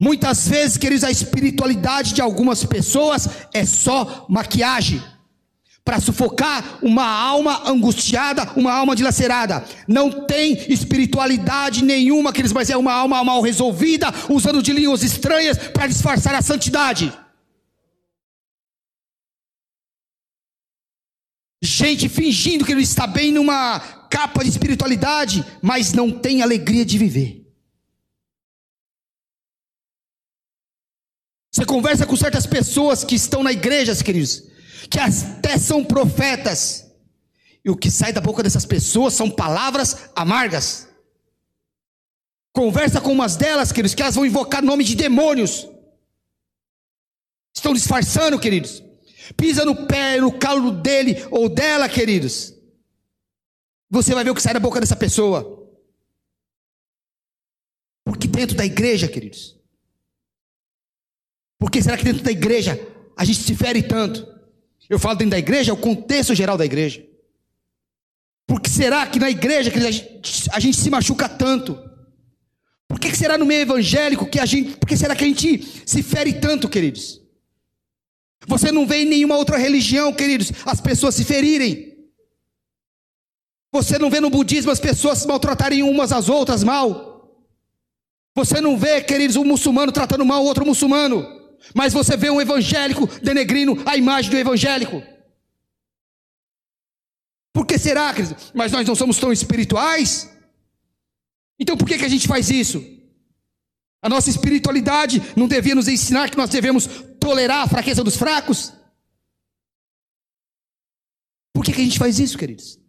[0.00, 5.00] Muitas vezes, queridos, a espiritualidade de algumas pessoas é só maquiagem
[5.84, 9.64] para sufocar uma alma angustiada, uma alma dilacerada.
[9.88, 15.58] Não tem espiritualidade nenhuma, queridos, mas é uma alma mal resolvida, usando de línguas estranhas
[15.58, 17.12] para disfarçar a santidade.
[21.64, 23.80] Gente fingindo que ele está bem numa
[24.10, 27.42] capa de espiritualidade, mas não tem alegria de viver.
[31.52, 34.44] Você conversa com certas pessoas que estão na igreja, queridos,
[34.88, 36.90] que até são profetas,
[37.64, 40.88] e o que sai da boca dessas pessoas são palavras amargas.
[42.52, 45.68] Conversa com umas delas, queridos, que elas vão invocar nome de demônios.
[47.54, 48.82] Estão disfarçando, queridos.
[49.36, 52.52] Pisa no pé, no calo dele ou dela, queridos.
[53.88, 55.62] Você vai ver o que sai da boca dessa pessoa.
[58.04, 59.56] Porque dentro da igreja, queridos,
[61.58, 62.78] por que será que dentro da igreja
[63.16, 64.31] a gente se fere tanto?
[64.92, 67.02] Eu falo dentro da igreja, é o contexto geral da igreja.
[68.46, 71.78] Por que será que na igreja que a, gente, a gente, se machuca tanto?
[72.86, 74.76] Por que será no meio evangélico que a gente.
[74.76, 77.22] Por que será que a gente se fere tanto, queridos?
[78.46, 81.96] Você não vê em nenhuma outra religião, queridos, as pessoas se ferirem.
[83.72, 87.34] Você não vê no budismo as pessoas se maltratarem umas às outras mal.
[88.36, 91.41] Você não vê, queridos, um muçulmano tratando mal outro muçulmano.
[91.74, 95.02] Mas você vê um evangélico denegrindo a imagem do evangélico.
[97.52, 98.52] Por que será, queridos?
[98.54, 100.30] Mas nós não somos tão espirituais?
[101.58, 102.84] Então por que, que a gente faz isso?
[104.02, 106.86] A nossa espiritualidade não devia nos ensinar que nós devemos
[107.20, 108.72] tolerar a fraqueza dos fracos?
[111.54, 112.80] Por que, que a gente faz isso, queridos?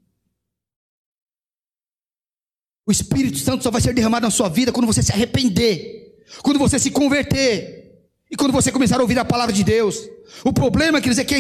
[2.86, 6.57] O Espírito Santo só vai ser derramado na sua vida quando você se arrepender, quando
[6.59, 7.83] você se converter.
[8.34, 10.10] E quando você começar a ouvir a palavra de Deus,
[10.44, 11.40] o problema, queridos, é que a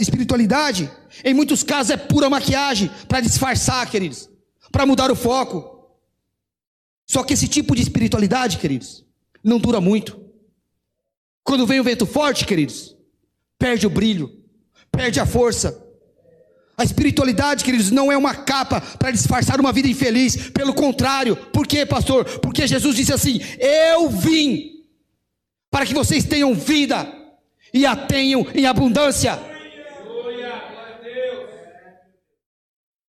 [0.00, 0.90] espiritualidade,
[1.22, 4.26] em muitos casos, é pura maquiagem para disfarçar, queridos,
[4.72, 5.86] para mudar o foco.
[7.06, 9.04] Só que esse tipo de espiritualidade, queridos,
[9.44, 10.18] não dura muito.
[11.44, 12.96] Quando vem o vento forte, queridos,
[13.58, 14.32] perde o brilho,
[14.90, 15.78] perde a força.
[16.74, 20.48] A espiritualidade, queridos, não é uma capa para disfarçar uma vida infeliz.
[20.52, 22.24] Pelo contrário, por quê, pastor?
[22.40, 24.79] Porque Jesus disse assim: Eu vim
[25.70, 27.06] para que vocês tenham vida
[27.72, 29.38] e a tenham em abundância.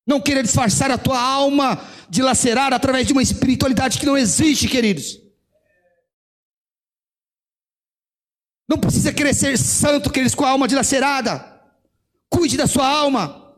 [0.06, 5.20] Não queira disfarçar a tua alma dilacerada através de uma espiritualidade que não existe, queridos.
[8.68, 11.46] Não precisa ser santo, queridos, com a alma dilacerada.
[12.30, 13.54] Cuide da sua alma.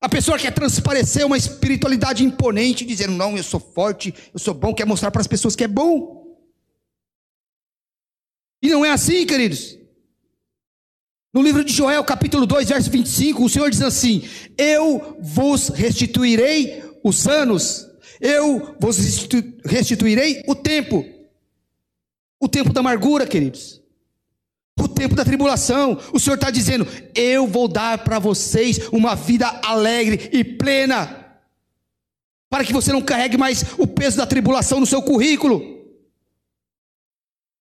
[0.00, 4.72] A pessoa quer transparecer uma espiritualidade imponente, dizendo: Não, eu sou forte, eu sou bom,
[4.74, 6.17] quer mostrar para as pessoas que é bom.
[8.60, 9.78] E não é assim, queridos.
[11.32, 16.82] No livro de Joel, capítulo 2, verso 25, o Senhor diz assim: Eu vos restituirei
[17.04, 17.86] os anos,
[18.20, 18.96] eu vos
[19.64, 21.04] restituirei o tempo,
[22.40, 23.80] o tempo da amargura, queridos,
[24.80, 26.00] o tempo da tribulação.
[26.12, 31.38] O Senhor está dizendo: Eu vou dar para vocês uma vida alegre e plena,
[32.50, 35.62] para que você não carregue mais o peso da tribulação no seu currículo.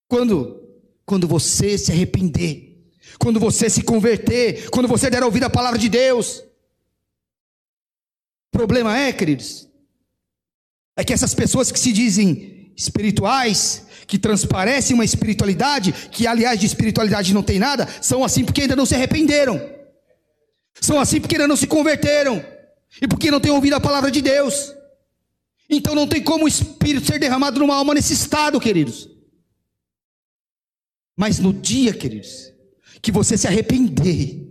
[0.08, 0.57] Quando?
[1.08, 2.68] Quando você se arrepender,
[3.18, 6.44] quando você se converter, quando você der ouvido à palavra de Deus.
[8.54, 9.70] O problema é, queridos,
[10.98, 16.66] é que essas pessoas que se dizem espirituais, que transparecem uma espiritualidade, que aliás de
[16.66, 19.62] espiritualidade não tem nada, são assim porque ainda não se arrependeram.
[20.82, 22.44] São assim porque ainda não se converteram.
[23.02, 24.74] E porque não têm ouvido a palavra de Deus.
[25.70, 29.17] Então não tem como o Espírito ser derramado numa alma nesse estado, queridos.
[31.18, 32.54] Mas no dia, queridos,
[33.02, 34.48] que você se arrepender,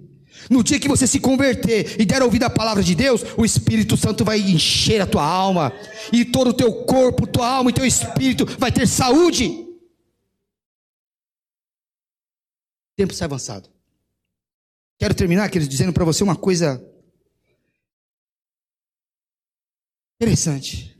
[0.51, 3.97] no dia que você se converter e der ouvido à palavra de Deus, o Espírito
[3.97, 5.73] Santo vai encher a tua alma,
[6.13, 9.47] e todo o teu corpo, tua alma e teu espírito vai ter saúde.
[12.93, 13.71] O tempo está avançado.
[14.99, 16.83] Quero terminar, queridos, dizendo para você uma coisa
[20.21, 20.96] interessante.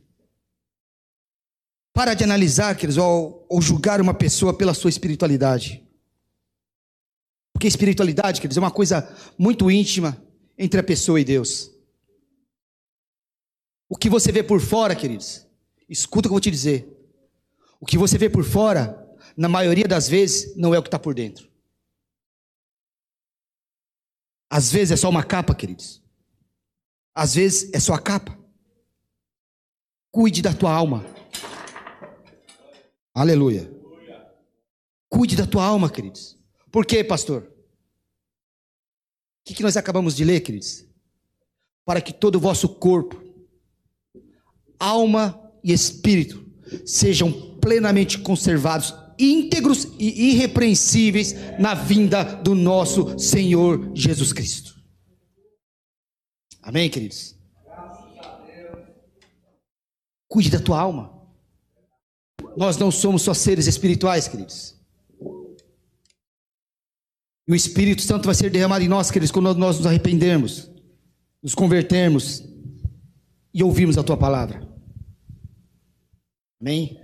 [1.97, 5.83] Para de analisar, queridos, ou, ou julgar uma pessoa pela sua espiritualidade.
[7.51, 10.15] Porque espiritualidade, queridos, é uma coisa muito íntima
[10.55, 11.71] entre a pessoa e Deus.
[13.89, 15.47] O que você vê por fora, queridos,
[15.89, 16.87] escuta o que eu vou te dizer.
[17.79, 19.03] O que você vê por fora,
[19.35, 21.49] na maioria das vezes, não é o que está por dentro.
[24.47, 25.99] Às vezes é só uma capa, queridos.
[27.15, 28.37] Às vezes é só a capa.
[30.11, 31.16] Cuide da tua alma.
[33.17, 33.67] Aleluia.
[35.09, 36.37] Cuide da tua alma, queridos.
[36.71, 37.41] Por quê, pastor?
[37.41, 37.45] O
[39.43, 40.85] que, que nós acabamos de ler, queridos?
[41.83, 43.19] Para que todo o vosso corpo,
[44.79, 46.45] alma e espírito
[46.85, 54.79] sejam plenamente conservados, íntegros e irrepreensíveis na vinda do nosso Senhor Jesus Cristo.
[56.61, 57.35] Amém, queridos?
[60.27, 61.16] Cuide da tua alma.
[62.57, 64.75] Nós não somos só seres espirituais, queridos.
[67.47, 70.69] E o Espírito Santo vai ser derramado em nós, queridos, quando nós nos arrependermos,
[71.41, 72.43] nos convertermos
[73.53, 74.67] e ouvirmos a tua palavra.
[76.59, 76.99] Amém?